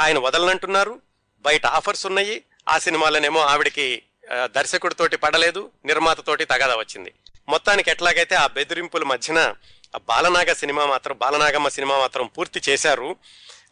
ఆయన 0.00 0.18
వదలనంటున్నారు. 0.18 1.00
బయట 1.40 1.66
ఆఫర్స్ 1.66 2.06
ఉన్నాయి. 2.06 2.42
ఆ 2.68 2.78
సినిమాలనేమో 2.78 3.40
ఆవిడకి 3.40 4.02
దర్శకుడితోటి 4.44 5.16
పడలేదు. 5.16 5.70
నిర్మాతతోటి 5.84 6.44
తగాదా 6.44 6.76
వచ్చింది. 6.76 7.12
మొత్తానికి 7.48 7.90
ఎట్లాగైతే 7.90 8.34
ఆ 8.34 8.46
బెదిరింపుల 8.46 9.02
మధ్యన 9.02 9.54
ఆ 9.96 9.98
బాలనాగ 10.08 10.52
సినిమా 10.52 10.86
మాత్రం 10.86 11.18
బాలనాగమ్మ 11.18 11.68
సినిమా 11.68 11.98
మాత్రం 11.98 12.26
పూర్తి 12.26 12.60
చేశారు. 12.68 13.16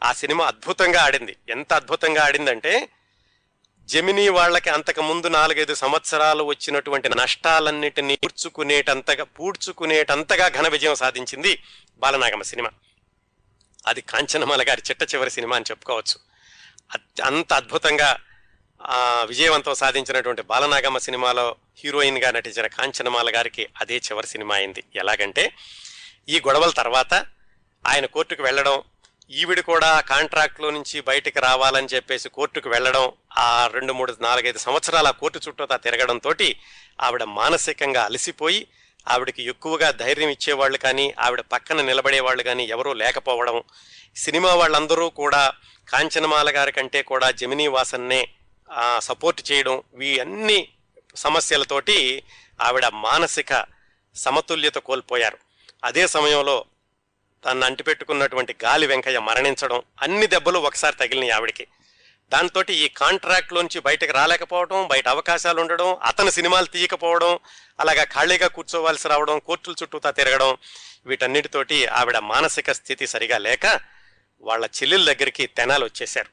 ఆ 0.03 0.13
సినిమా 0.13 0.47
అద్భుతంగా 0.47 1.03
ఆడింది. 1.03 1.37
ఎంత 1.49 1.73
అద్భుతంగా 1.73 2.25
ఆడిందంటే 2.25 2.89
జమినీ 3.87 4.29
వాళ్ళకి 4.29 4.71
అంతకు 4.71 5.03
ముందు 5.03 5.27
నాలుగైదు 5.27 5.75
సంవత్సరాలు 5.75 6.45
వచ్చినటువంటి 6.45 7.09
నష్టాలన్నిటినీ 7.09 8.17
పూడ్చుకునేటంతగా 8.17 9.25
పూడ్చుకునేటంతగా 9.25 10.49
ఘన 10.49 10.69
విజయం 10.69 10.95
సాధించింది 10.95 11.63
బాలనాగమ్మ 11.99 12.43
సినిమా. 12.43 12.71
అది 13.87 14.01
కాంచనమాల 14.01 14.63
గారి 14.69 14.83
చిట్ట 14.91 15.15
చివరి 15.15 15.31
సినిమా 15.31 15.57
అని 15.57 15.65
చెప్పుకోవచ్చు. 15.71 16.17
అంత 17.25 17.53
అద్భుతంగా 17.53 18.21
విజయవంతం 19.23 19.75
సాధించినటువంటి 19.75 20.43
బాలనాగమ్మ 20.43 20.99
సినిమాలో 20.99 21.57
హీరోయిన్గా 21.79 22.31
నటించిన 22.31 22.67
కాంచనమాల 22.67 23.37
గారికి 23.37 23.69
అదే 23.81 23.97
చివరి 23.97 24.27
సినిమా 24.27 24.55
అయింది. 24.55 24.85
ఎలాగంటే 24.95 25.53
ఈ 26.29 26.41
గొడవల 26.41 26.71
తర్వాత 26.71 27.15
ఆయన 27.87 28.07
కోర్టుకు 28.07 28.43
వెళ్ళడం 28.43 28.83
ఈవిడ 29.31 29.61
కూడా 29.61 29.89
కాంట్రాక్ట్లో 30.01 30.71
నుంచి 30.71 31.01
బయటకు 31.01 31.41
రావాలని 31.41 31.89
చెప్పేసి 31.95 32.29
కోర్టుకు 32.29 32.69
వెళ్ళడం 32.69 33.13
ఆ 33.39 33.67
రెండు 33.67 33.93
మూడు 33.93 34.13
నాలుగైదు 34.23 34.59
సంవత్సరాల 34.59 35.11
కోర్టు 35.11 35.41
చుట్టూతా 35.49 35.77
తిరగడంతో 35.77 36.33
ఆవిడ 37.01 37.23
మానసికంగా 37.23 38.05
అలసిపోయి 38.05 38.61
ఆవిడకి 39.07 39.43
ఎక్కువగా 39.43 39.91
ధైర్యం 39.91 40.31
ఇచ్చేవాళ్ళు 40.31 40.79
కానీ 40.79 41.15
ఆవిడ 41.19 41.41
పక్కన 41.41 41.83
నిలబడేవాళ్ళు 41.83 42.43
కానీ 42.43 42.65
ఎవరూ 42.65 42.93
లేకపోవడం 42.93 43.63
సినిమా 44.17 44.55
వాళ్ళందరూ 44.55 45.11
కూడా 45.11 45.53
కాంచనమాల 45.89 46.51
గారి 46.51 46.73
కంటే 46.73 47.03
కూడా 47.03 47.31
జమినీ 47.31 47.69
వాసన్నే 47.69 48.29
సపోర్ట్ 49.01 49.53
చేయడం 49.53 49.83
వీ 49.95 50.19
అన్ని 50.19 50.69
సమస్యలతోటి 51.17 52.25
ఆవిడ 52.61 52.87
మానసిక 52.87 53.53
సమతుల్యత 54.17 54.79
కోల్పోయారు. 54.79 55.39
అదే 55.85 56.07
సమయంలో 56.07 56.65
తను 57.45 57.65
అంటిపెట్టుకున్నటువంటి 57.65 58.57
గాలి 58.65 58.87
వెంకయ్య 58.87 59.19
మరణించడం 59.19 59.83
అన్ని 60.03 60.27
దెబ్బలు 60.27 60.59
ఒకసారి 60.59 60.97
తగిలినాయి 60.97 61.31
ఆవిడకి. 61.31 61.67
దాంతో 62.29 62.65
ఈ 62.71 62.89
కాంట్రాక్ట్లోంచి 62.89 63.81
బయటకు 63.81 64.13
రాలేకపోవడం 64.13 64.87
బయట 64.87 65.09
అవకాశాలు 65.09 65.61
ఉండడం 65.61 65.95
అతను 65.95 66.31
సినిమాలు 66.31 66.67
తీయకపోవడం 66.67 67.39
అలాగా 67.81 68.05
ఖాళీగా 68.05 68.49
కూర్చోవాల్సి 68.49 69.09
రావడం 69.09 69.39
కోర్టుల 69.39 69.75
చుట్టూతా 69.83 70.11
తిరగడం 70.11 70.57
వీటన్నిటితోటి 71.07 71.87
ఆవిడ 71.87 72.19
మానసిక 72.19 72.73
స్థితి 72.73 73.07
సరిగా 73.07 73.39
లేక 73.39 73.81
వాళ్ళ 74.41 74.65
చెల్లెల 74.65 75.13
దగ్గరికి 75.13 75.47
తెనాలు 75.47 75.85
వచ్చేశారు. 75.85 76.29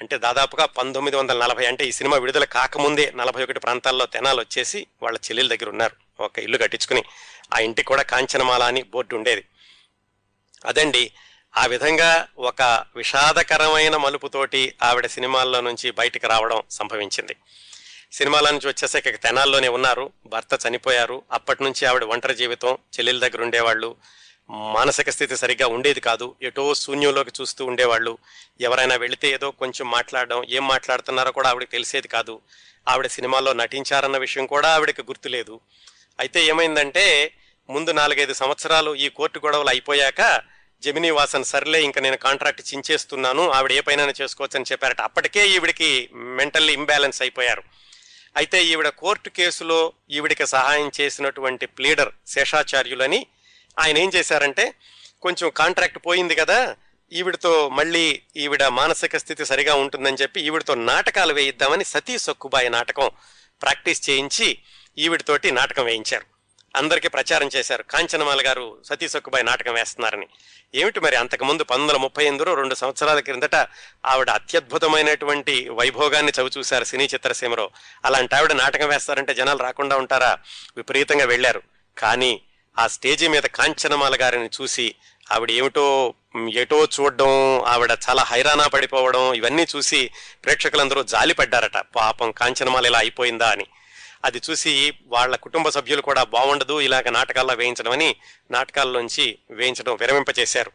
అంటే 0.00 0.18
దాదాపుగా 0.18 0.66
పంతొమ్మిది 0.66 1.16
వందల 1.16 1.42
నలభై 1.42 1.66
అంటే 1.66 1.84
ఈ 1.84 1.92
సినిమా 1.92 2.16
విడుదల 2.16 2.44
కాకముందే 2.44 3.12
నలభై 3.16 3.42
ఒకటి 3.42 3.60
ప్రాంతాల్లో 3.60 4.06
తెనాలు 4.06 4.40
వచ్చేసి 4.40 4.86
వాళ్ళ 5.02 5.18
చెల్లెల 5.18 5.48
దగ్గర 5.48 5.70
ఉన్నారు. 5.70 6.22
ఒక 6.22 6.38
ఇల్లు 6.38 6.58
కట్టించుకుని 6.58 7.04
ఆ 7.54 7.58
ఇంటికి 7.58 7.88
కూడా 7.88 8.02
కాంచనమాల 8.02 8.62
అని 8.62 8.82
బోర్డు 8.82 9.16
ఉండేది. 9.16 9.44
అదండి. 10.66 11.12
ఆ 11.56 11.66
విధంగా 11.66 12.28
ఒక 12.38 12.84
విషాదకరమైన 12.96 13.96
మలుపుతోటి 13.96 14.74
ఆవిడ 14.82 15.06
సినిమాల్లో 15.06 15.60
నుంచి 15.60 15.90
బయటకు 15.90 16.26
రావడం 16.26 16.62
సంభవించింది. 16.70 17.36
సినిమాల 18.12 18.50
నుంచి 18.50 18.68
వచ్చేసాక 18.68 19.06
ఇక 19.06 19.22
తెనాల్లోనే 19.22 19.68
ఉన్నారు. 19.68 20.12
భర్త 20.26 20.58
చనిపోయారు. 20.68 21.22
అప్పటి 21.32 21.64
నుంచి 21.64 21.86
ఆవిడ 21.86 22.04
ఒంటరి 22.04 22.34
జీవితం 22.34 22.68
చెల్లెల 22.68 23.18
దగ్గర 23.18 23.42
ఉండేవాళ్ళు. 23.42 23.96
మానసిక 24.50 25.10
స్థితి 25.10 25.36
సరిగ్గా 25.36 25.68
ఉండేది 25.68 26.00
కాదు. 26.00 26.34
ఎటో 26.42 26.74
శూన్యంలోకి 26.74 27.30
చూస్తూ 27.40 27.66
ఉండేవాళ్ళు. 27.66 28.18
ఎవరైనా 28.60 28.96
వెళితే 28.96 29.28
ఏదో 29.28 29.50
కొంచెం 29.50 29.90
మాట్లాడడం 29.90 30.44
ఏం 30.44 30.68
మాట్లాడుతున్నారో 30.68 31.32
కూడా 31.32 31.48
ఆవిడకి 31.48 31.70
తెలిసేది 31.70 32.08
కాదు. 32.08 32.40
ఆవిడ 32.88 33.06
సినిమాల్లో 33.06 33.52
నటించారన్న 33.52 34.18
విషయం 34.18 34.46
కూడా 34.46 34.68
ఆవిడకి 34.68 35.02
గుర్తులేదు. 35.02 35.60
అయితే 36.20 36.44
ఏమైందంటే 36.44 37.32
ముందు 37.68 37.90
నాలుగైదు 37.90 38.32
సంవత్సరాలు 38.32 38.94
ఈ 38.94 39.08
కోర్టు 39.08 39.38
గొడవలు 39.38 39.68
అయిపోయాక 39.68 40.42
జమినీ 40.82 41.10
వాసన్ 41.10 41.44
సర్లే 41.44 41.82
ఇంకా 41.82 42.00
నేను 42.00 42.16
కాంట్రాక్ట్ 42.16 42.74
చించేస్తున్నాను 42.74 43.50
ఆవిడ 43.50 43.72
ఏ 43.72 43.80
పైన 43.80 44.12
చేసుకోవచ్చు 44.20 44.56
అని 44.56 44.72
చెప్పారట. 44.72 45.00
అప్పటికే 45.00 45.48
ఈవిడికి 45.48 46.10
మెంటల్లీ 46.12 46.72
ఇంబ్యాలెన్స్ 46.72 47.22
అయిపోయారు. 47.22 47.62
అయితే 48.36 48.64
ఈవిడ 48.64 48.88
కోర్టు 48.88 49.28
కేసులో 49.28 49.92
ఈవిడికి 50.10 50.46
సహాయం 50.46 50.90
చేసినటువంటి 51.00 51.66
ప్లీడర్ 51.66 52.10
శేషాచార్యులని 52.26 53.26
ఆయన 53.78 53.98
ఏం 53.98 54.12
చేశారంటే 54.16 54.74
కొంచెం 55.22 55.50
కాంట్రాక్ట్ 55.50 55.98
పోయింది 56.06 56.34
కదా 56.34 56.76
ఈవిడతో 57.12 57.68
మళ్ళీ 57.68 58.22
ఈవిడ 58.36 58.64
మానసిక 58.64 59.16
స్థితి 59.16 59.44
సరిగా 59.44 59.74
ఉంటుందని 59.74 60.16
చెప్పి 60.16 60.40
ఈవిడతో 60.40 60.74
నాటకాలు 60.74 61.32
వేయిద్దామని 61.32 61.84
సతీ 61.84 62.18
సొక్కుబాయి 62.18 62.68
నాటకం 62.68 63.10
ప్రాక్టీస్ 63.62 64.10
చేయించి 64.10 64.58
ఈవిడతోటి 64.98 65.50
నాటకం 65.50 65.84
వేయించారు. 65.84 66.29
అందరికీ 66.76 67.08
ప్రచారం 67.08 67.50
చేశారు. 67.56 67.82
కాంచనమాల 67.82 68.38
గారు 68.46 68.78
సతీ 68.84 69.08
సొక్కుబాయి 69.08 69.44
నాటకం 69.44 69.74
వేస్తున్నారని. 69.74 70.26
ఏమిటి 70.74 71.00
మరి 71.00 71.16
అంతకుముందు 71.16 71.62
పంతొమ్మిది 71.62 71.92
వందల 71.92 72.02
ముప్పై 72.02 72.24
ఎనిమిదిలో 72.24 72.54
రెండు 72.54 72.74
సంవత్సరాల 72.74 73.20
క్రిందట 73.20 73.54
ఆవిడ 74.06 74.30
అత్యద్భుతమైనటువంటి 74.30 75.68
వైభోగాన్ని 75.68 76.32
చవి 76.40 76.50
చూశారు 76.58 76.84
సినీ 76.84 77.04
చిత్రసీమలో. 77.04 77.70
అలాంటి 78.04 78.34
ఆవిడ 78.34 78.52
నాటకం 78.52 78.88
వేస్తారంటే 78.88 79.34
జనాలు 79.34 79.58
రాకుండా 79.58 79.96
ఉంటారా? 79.96 80.38
విపరీతంగా 80.76 81.24
వెళ్ళారు. 81.24 81.62
కానీ 81.98 82.40
ఆ 82.78 82.86
స్టేజి 82.86 83.28
మీద 83.28 83.42
కాంచనమాల 83.42 84.16
గారిని 84.20 84.50
చూసి 84.62 84.94
ఆవిడ 85.32 85.50
ఏమిటో 85.50 86.14
ఎటో 86.52 86.84
చూడడం 86.84 87.60
ఆవిడ 87.60 87.96
చాలా 88.08 88.22
హైరానా 88.22 88.66
పడిపోవడం 88.66 89.34
ఇవన్నీ 89.34 89.66
చూసి 89.76 90.10
ప్రేక్షకులందరూ 90.44 91.02
జాలిపడ్డారట. 91.02 91.76
పాపం 91.96 92.30
కాంచనమాల 92.30 92.86
ఇలా 92.86 92.98
అయిపోయిందా 92.98 93.50
అని. 93.50 93.66
అది 94.24 94.40
చూసి 94.50 94.92
వాళ్ళ 95.06 95.36
కుటుంబ 95.36 95.68
సభ్యులు 95.68 96.02
కూడా 96.02 96.24
బాగుండదు 96.24 96.80
ఇలాగ 96.80 97.10
నాటకాల్లో 97.10 97.54
వేయించడం 97.54 97.92
అని 97.92 98.16
నాటకాల్లోంచి 98.50 99.38
వేయించడం 99.50 99.96
విరమింపచేశారు. 99.96 100.72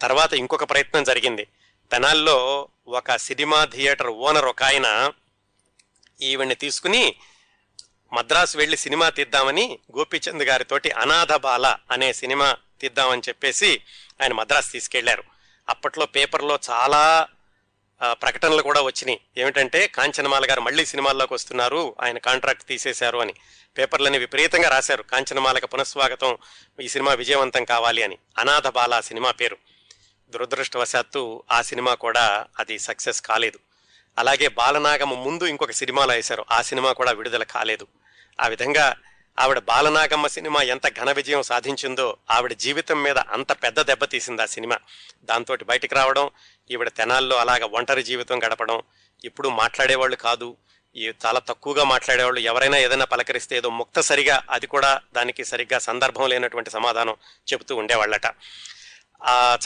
తర్వాత 0.00 0.32
ఇంకొక 0.32 0.70
ప్రయత్నం 0.70 1.04
జరిగింది. 1.04 1.46
తెనాల్లో 1.92 2.68
ఒక 2.88 3.16
సినిమా 3.16 3.64
థియేటర్ 3.64 4.06
ఓనర్ 4.06 4.44
ఒక 4.44 4.62
ఆయన 4.62 5.12
ఈవిడ్ని 6.22 6.54
తీసుకుని 6.54 7.14
మద్రాసు 8.12 8.58
వెళ్ళి 8.58 8.76
సినిమా 8.76 9.10
తీద్దామని 9.10 9.78
గోపీచంద్ 9.98 10.42
గారితోటి 10.42 10.90
అనాథ 10.90 11.32
బాల 11.32 11.76
అనే 11.90 12.12
సినిమా 12.12 12.56
తీద్దామని 12.80 13.22
చెప్పేసి 13.28 13.80
ఆయన 14.22 14.32
మద్రాసు 14.32 14.72
తీసుకెళ్ళారు. 14.72 15.24
అప్పట్లో 15.68 16.06
పేపర్లో 16.06 16.58
చాలా 16.70 17.28
ప్రకటనలు 18.02 18.62
కూడా 18.62 18.80
వచ్చినాయి. 18.80 19.20
ఏమిటంటే 19.38 19.86
కాంచనమాల 19.86 20.50
గారు 20.50 20.60
మళ్ళీ 20.60 20.86
సినిమాల్లోకి 20.86 21.34
వస్తున్నారు. 21.34 21.94
ఆయన 22.02 22.18
కాంట్రాక్ట్ 22.18 22.66
తీసేశారు 22.66 23.18
అని. 23.18 23.34
పేపర్లని 23.78 24.18
విపరీతంగా 24.18 24.68
రాశారు. 24.68 25.02
కాంచనమాలకు 25.02 25.66
పునఃస్వాగతం. 25.66 26.38
ఈ 26.82 26.88
సినిమా 26.88 27.14
విజయవంతం 27.14 27.64
కావాలి 27.64 28.02
అని. 28.02 28.18
అనాథ 28.38 28.68
బాల 28.68 29.00
సినిమా 29.00 29.30
పేరు. 29.30 29.56
దురదృష్టవశాత్తు 30.28 31.42
ఆ 31.52 31.62
సినిమా 31.62 31.94
కూడా 31.94 32.46
అది 32.58 32.78
సక్సెస్ 32.78 33.22
కాలేదు. 33.22 33.58
అలాగే 34.18 34.48
బాలనాగమ్మ 34.48 35.14
ముందు 35.14 35.44
ఇంకొక 35.44 35.70
సినిమాలో 35.70 36.14
వేశారు. 36.14 36.44
ఆ 36.50 36.62
సినిమా 36.62 36.92
కూడా 36.92 37.12
విడుదల 37.12 37.42
కాలేదు. 37.42 37.86
ఆ 38.40 38.46
విధంగా 38.46 38.96
ఆవిడ 39.40 39.58
బాలనాగమ్మ 39.58 40.26
సినిమా 40.26 40.62
ఎంత 40.62 40.86
ఘన 41.00 41.12
విజయం 41.12 41.42
సాధించిందో 41.42 42.16
ఆవిడ 42.30 42.52
జీవితం 42.52 43.02
మీద 43.02 43.18
అంత 43.18 43.52
పెద్ద 43.52 43.80
దెబ్బ 43.80 44.04
తీసింది 44.04 44.42
ఆ 44.42 44.46
సినిమా. 44.46 44.76
దాంతో 45.24 45.56
బయటకు 45.62 45.94
రావడం 45.94 46.30
ఈవిడ 46.70 46.88
తెనాల్లో 46.88 47.36
అలాగ 47.36 47.64
ఒంటరి 47.64 48.02
జీవితం 48.02 48.38
గడపడం 48.44 48.82
ఇప్పుడు 49.24 49.48
మాట్లాడేవాళ్ళు 49.48 50.16
కాదు 50.16 50.56
ఈ 50.96 51.12
చాలా 51.26 51.40
తక్కువగా 51.48 51.84
మాట్లాడేవాళ్ళు 51.84 52.40
ఎవరైనా 52.40 52.78
ఏదైనా 52.78 53.04
పలకరిస్తే 53.04 53.56
ఏదో 53.56 53.70
ముక్తసరిగా 53.70 54.42
అది 54.50 54.66
కూడా 54.66 55.00
దానికి 55.14 55.44
సరిగ్గా 55.44 55.78
సందర్భం 55.78 56.28
లేనటువంటి 56.28 56.70
సమాధానం 56.70 57.16
చెబుతూ 57.52 57.76
ఉండేవాళ్ళట. 57.76 58.26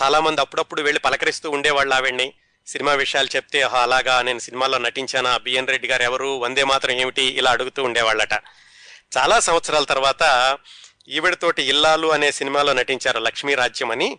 చాలామంది 0.02 0.40
అప్పుడప్పుడు 0.40 0.82
వెళ్ళి 0.82 1.00
పలకరిస్తూ 1.00 1.50
ఉండేవాళ్ళు 1.50 1.94
ఆవిడ్ని. 1.94 2.32
సినిమా 2.66 2.92
విషయాలు 2.94 3.28
చెప్తే 3.37 3.62
అలాగా 3.62 4.22
నేను 4.22 4.38
సినిమాలో 4.38 4.78
నటించానా? 4.78 5.38
బిఎన్ 5.38 5.68
రెడ్డి 5.68 5.88
గారు 5.88 6.02
ఎవరు? 6.02 6.38
వందే 6.38 6.64
మాత్రం 6.64 6.92
ఏమిటి? 6.92 7.22
ఇలా 7.22 7.50
అడుగుతూ 7.50 7.82
ఉండేవాళ్ళట. 7.84 8.34
చాలా 9.16 9.40
సంవత్సరాల 9.40 9.85
తర్వాత 9.85 10.59
ఈవిడతోటి 11.09 11.62
ఇల్లాలు 11.62 12.12
అనే 12.12 12.33
సినిమాలో 12.33 12.72
నటించారు 12.72 13.18
లక్ష్మీ 13.18 13.55
రాజ్యం 13.55 13.90
అని. 13.90 14.18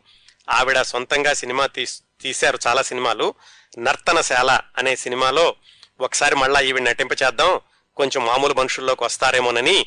ఆవిడ 0.50 0.82
సొంతంగా 0.82 1.34
సినిమా 1.34 1.66
తీస్ 1.66 2.02
తీశారు 2.22 2.60
చాలా 2.68 2.82
సినిమాలు. 2.82 3.34
నర్తనశాల 3.78 4.62
అనే 4.78 4.96
సినిమాలో 4.96 5.56
ఒకసారి 6.00 6.36
మళ్ళా 6.36 6.60
ఈవిడ 6.60 6.82
నటింపచేద్దాం 6.82 7.62
కొంచెం 7.96 8.26
మామూలు 8.26 8.54
మనుషుల్లోకి 8.54 9.04
వస్తారేమోనని 9.04 9.86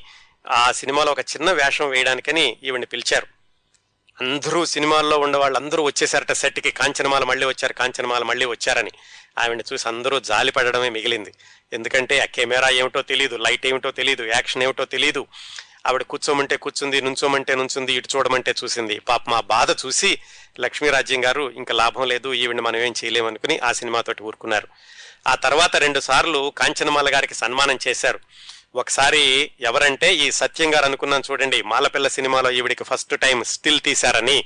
ఆ 0.51 0.73
సినిమాలో 0.73 1.13
ఒక 1.13 1.21
చిన్న 1.21 1.53
వేషం 1.53 1.89
వేయడానికని 1.89 2.57
ఈవిడ్ని 2.63 2.87
పిలిచారు. 2.87 3.27
అందరూ 4.21 4.65
సినిమాల్లో 4.65 5.19
ఉన్న 5.19 5.37
వాళ్ళందరూ 5.37 5.83
వచ్చేసారట 5.83 6.33
సెట్కి. 6.33 6.71
కాంచనమాల 6.71 7.25
మళ్ళీ 7.25 7.47
వచ్చారు 7.47 7.73
కాంచనమాల 7.73 8.23
మళ్ళీ 8.23 8.47
వచ్చారని. 8.47 8.91
ఆవిడని 9.39 9.65
చూసి 9.73 9.89
అందరూ 9.89 10.21
జాలి 10.21 10.53
పడడమే 10.53 10.89
మిగిలింది. 10.89 11.35
ఎందుకంటే 11.73 12.21
ఆ 12.21 12.25
కెమెరా 12.25 12.69
ఏమిటో 12.69 13.03
తెలియదు 13.03 13.37
లైట్ 13.37 13.67
ఏమిటో 13.67 13.91
తెలియదు 13.91 14.25
యాక్షన్ 14.25 14.63
ఏమిటో 14.63 14.85
తెలియదు 14.85 15.27
ఆవిడ 15.87 16.03
కూర్చోమంటే 16.03 16.57
కూర్చుంది 16.57 17.01
నుంచోమంటే 17.01 17.55
నుంచుంది 17.55 17.93
ఇటు 17.93 18.17
చూడమంటే 18.17 18.55
చూసింది. 18.65 18.99
పాప 18.99 19.31
మా 19.31 19.41
బాధ 19.41 19.71
చూసి 19.71 20.19
లక్ష్మీరాజ్యం 20.61 21.25
గారు 21.25 21.51
ఇంకా 21.51 21.75
లాభం 21.75 22.09
లేదు 22.09 22.35
ఈవిడ 22.35 22.61
మనం 22.61 22.77
ఏం 22.77 22.95
చేయలేమనుకుని 23.05 23.59
ఆ 23.59 23.73
సినిమాతోటి 23.73 24.23
ఊరుకున్నారు. 24.23 24.69
ఆ 25.27 25.35
తర్వాత 25.35 25.77
రెండు 25.77 26.01
సార్లు 26.01 26.53
కాంచనమాల 26.57 27.15
గారికి 27.15 27.35
సన్మానం 27.35 27.79
చేశారు. 27.89 28.21
ఒకసారి 28.75 29.51
ఎవరంటే 29.61 30.15
ఈ 30.15 30.31
సత్యం 30.31 30.75
గారు 30.75 30.85
అనుకున్నాను 30.85 31.25
చూడండి 31.31 31.63
మాలపిల్ల 31.63 32.09
సినిమాలో 32.09 32.51
ఈవిడికి 32.51 32.85
ఫస్ట్ 32.85 33.15
టైం 33.21 33.45
స్టిల్ 33.45 33.81
తీశారని 33.81 34.45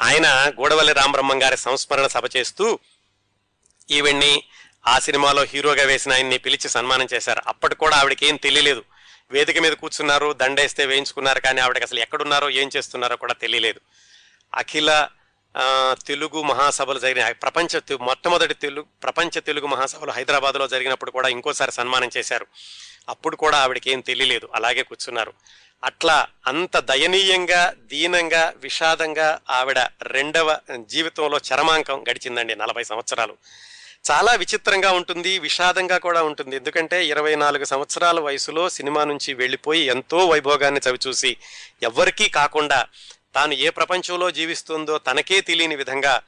ఆయన 0.00 0.52
గూడవల్లి 0.60 0.92
రామబ్రహ్మం 0.92 1.42
గారి 1.42 1.56
సంస్మరణ 1.56 2.06
సభ 2.06 2.24
చేస్తూ 2.36 2.78
ఈవిడ్ని 3.90 4.44
ఆ 4.86 4.98
సినిమాలో 4.98 5.42
హీరోగా 5.42 5.84
వేసిన 5.84 6.12
ఆయన్ని 6.12 6.38
పిలిచి 6.38 6.68
సన్మానం 6.68 7.06
చేశారు. 7.14 7.42
అప్పటి 7.46 7.74
కూడా 7.74 7.96
ఆవిడకి 7.96 8.26
ఏం 8.26 8.36
తెలియలేదు. 8.36 8.84
వేదిక 9.30 9.58
మీద 9.58 9.72
కూర్చున్నారు 9.72 10.32
దండేస్తే 10.32 10.86
వేయించుకున్నారు 10.86 11.40
కానీ 11.40 11.60
ఆవిడకి 11.60 11.84
అసలు 11.84 12.00
ఎక్కడున్నారో 12.00 12.50
ఏం 12.50 12.70
చేస్తున్నారో 12.76 13.16
కూడా 13.16 13.34
తెలియలేదు. 13.34 13.80
అఖిల 14.54 15.08
తెలుగు 16.06 16.42
మహాసభలు 16.42 16.98
జరిగిన 16.98 17.32
ప్రపంచ 17.32 17.80
మొట్టమొదటి 18.00 18.54
తెలుగు 18.54 18.86
ప్రపంచ 19.02 19.40
తెలుగు 19.40 19.66
మహాసభలు 19.66 20.10
హైదరాబాద్లో 20.10 20.68
జరిగినప్పుడు 20.68 21.10
కూడా 21.10 21.28
ఇంకోసారి 21.28 21.72
సన్మానం 21.72 22.10
చేశారు. 22.16 22.46
అప్పుడు 23.08 23.36
కూడా 23.36 23.58
ఆవిడకి 23.58 23.90
ఏం 23.90 24.00
తెలియలేదు. 24.00 24.48
అలాగే 24.54 24.82
కూర్చున్నారు. 24.82 25.32
అట్లా 25.84 26.26
అంత 26.46 26.78
దయనీయంగా 26.78 27.74
దీనంగా 27.78 28.52
విషాదంగా 28.56 29.40
ఆవిడ 29.50 29.78
రెండవ 30.02 30.58
జీవితంలో 30.80 31.40
చరమాంకం 31.52 32.04
గడిచిందండి 32.10 32.56
నలభై 32.56 32.84
సంవత్సరాలు. 32.84 33.36
చాలా 34.10 34.32
విచిత్రంగా 34.32 34.92
ఉంటుంది 34.92 35.38
విషాదంగా 35.38 35.98
కూడా 35.98 36.22
ఉంటుంది. 36.22 36.56
ఎందుకంటే 36.56 37.06
ఇరవై 37.06 37.34
నాలుగు 37.34 37.64
సంవత్సరాల 37.64 38.20
వయసులో 38.20 38.68
సినిమా 38.68 39.04
నుంచి 39.04 39.34
వెళ్ళిపోయి 39.34 39.82
ఎంతో 39.82 40.26
వైభోగాన్ని 40.26 40.80
చవిచూసి 40.88 41.36
ఎవ్వరికీ 41.82 42.28
కాకుండా 42.28 42.86
తాను 43.34 43.54
ఏ 43.54 43.70
ప్రపంచంలో 43.70 44.30
జీవిస్తుందో 44.30 44.98
తనకే 44.98 45.40
తెలియని 45.40 45.76
విధంగా 45.76 46.22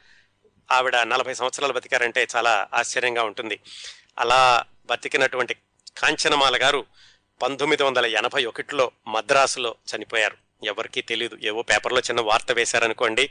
ఆవిడ 0.71 0.97
నలభై 0.97 1.35
సంవత్సరాలు 1.35 1.73
బతికారంటే 1.73 2.29
చాలా 2.37 2.67
ఆశ్చర్యంగా 2.75 3.23
ఉంటుంది. 3.23 3.59
అలా 4.19 4.65
బతికినటువంటి 4.87 5.55
కాంచనమాల 5.99 6.63
గారు 6.63 6.87
పంతొమ్మిది 7.43 7.83
వందల 7.83 8.07
ఎనభై 8.07 8.45
ఒకటిలో 8.45 8.91
మద్రాసులో 9.09 9.75
చనిపోయారు. 9.93 10.37
ఎవరికీ 10.65 11.01
తెలియదు 11.03 11.39
ఏవో 11.43 11.63
పేపర్లో 11.63 12.01
చిన్న 12.01 12.21
వార్త 12.21 12.53
వేశారనుకోండి. 12.53 13.31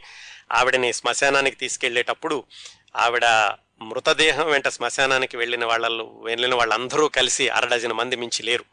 ఆవిడని 0.52 0.94
శ్మశానానికి 0.94 1.56
తీసుకెళ్ళేటప్పుడు 1.56 2.44
ఆవిడ 2.96 3.26
మృతదేహం 3.82 4.52
వెంట 4.52 4.68
శ్మశానానికి 4.68 5.38
వెళ్ళిన 5.38 5.66
వాళ్ళు 5.66 6.22
వెళ్ళిన 6.24 6.56
వాళ్ళందరూ 6.56 7.08
కలిసి 7.08 7.50
అరడజన 7.50 7.92
మంది 7.92 8.16
మించి 8.16 8.44
లేరు. 8.44 8.66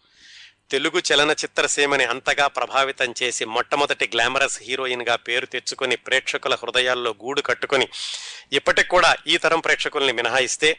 తెలుగు 0.71 0.99
చలనచిత్రసీమని 0.99 2.05
అంతగా 2.05 2.47
ప్రభావితం 2.47 3.15
చేసి 3.23 3.45
మొట్టమొదటి 3.45 4.11
గ్లామరస్ 4.15 4.63
హీరోయిన్గా 4.63 5.17
పేరు 5.17 5.47
తెచ్చుకొని 5.47 5.97
ప్రేక్షకుల 5.97 6.55
హృదయాల్లో 6.55 7.11
గూడు 7.25 7.41
కట్టుకొని 7.41 7.89
ఇప్పటికి 8.53 8.89
కూడా 8.89 9.17
ఈ 9.27 9.37
తరం 9.37 9.61
ప్రేక్షకుల్ని 9.61 10.13
మినహాయిస్తే 10.13 10.71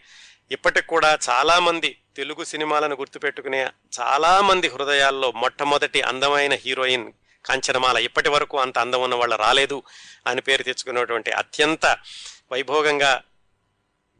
ఇప్పటికి 0.51 0.87
కూడా 0.87 1.17
చాలామంది 1.29 1.97
తెలుగు 2.15 2.43
సినిమాలను 2.43 2.95
గుర్తుపెట్టుకునే 2.95 3.61
చాలామంది 3.99 4.67
హృదయాల్లో 4.67 5.31
మొట్టమొదటి 5.31 6.01
అందమైన 6.01 6.53
హీరోయిన్ 6.53 7.05
కాంచనమాల 7.45 7.97
ఇప్పటి 7.97 8.29
వరకు 8.29 8.59
అంత 8.59 8.77
అందం 8.79 9.01
ఉన్న 9.01 9.15
వాళ్ళు 9.15 9.35
రాలేదు 9.35 9.83
అని 10.27 10.41
పేరు 10.41 10.63
తెచ్చుకున్నటువంటి 10.63 11.31
అత్యంత 11.31 11.85
వైభోగంగా 12.51 13.13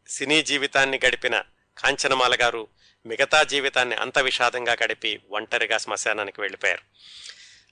సినీ 0.08 0.42
జీవితాన్ని 0.42 1.00
గడిపిన 1.06 1.42
కాంచనమాల 1.78 2.36
గారు 2.40 2.68
మిగతా 3.06 3.42
జీవితాన్ని 3.42 3.96
అంత 3.96 4.18
విషాదంగా 4.18 4.76
గడిపి 4.84 5.20
ఒంటరిగా 5.30 5.78
శ్మశానానికి 5.78 6.40
వెళ్ళిపోయారు. 6.40 6.82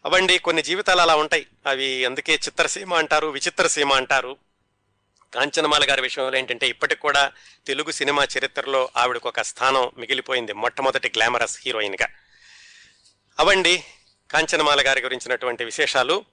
అవండి 0.04 0.38
కొన్ని 0.38 0.62
జీవితాలు 0.62 1.00
అలా 1.00 1.16
ఉంటాయి. 1.16 1.46
అవి 1.66 2.04
అందుకే 2.04 2.34
చిత్రసీమ 2.34 2.94
అంటారు 2.94 3.26
విచిత్రసీమ 3.26 3.92
అంటారు. 3.92 4.36
కాంచనమాల 5.34 5.90
గారి 5.90 6.02
విషయంలో 6.02 6.38
ఏంటంటే 6.38 6.68
ఇప్పటికి 6.68 7.00
కూడా 7.00 7.32
తెలుగు 7.66 7.90
సినిమా 7.90 8.26
చరిత్రలో 8.38 8.90
ఆవిడకు 8.96 9.28
ఒక 9.28 9.40
స్థానం 9.40 9.90
మిగిలిపోయింది 9.98 10.52
మొట్టమొదటి 10.52 11.08
గ్లామరస్ 11.08 11.58
హీరోయిన్గా. 11.62 12.08
అవండి 13.38 13.84
కాంచనమాల 14.30 14.86
గారి 14.86 15.00
గురించినటువంటి 15.00 15.64
విశేషాలు. 15.64 16.24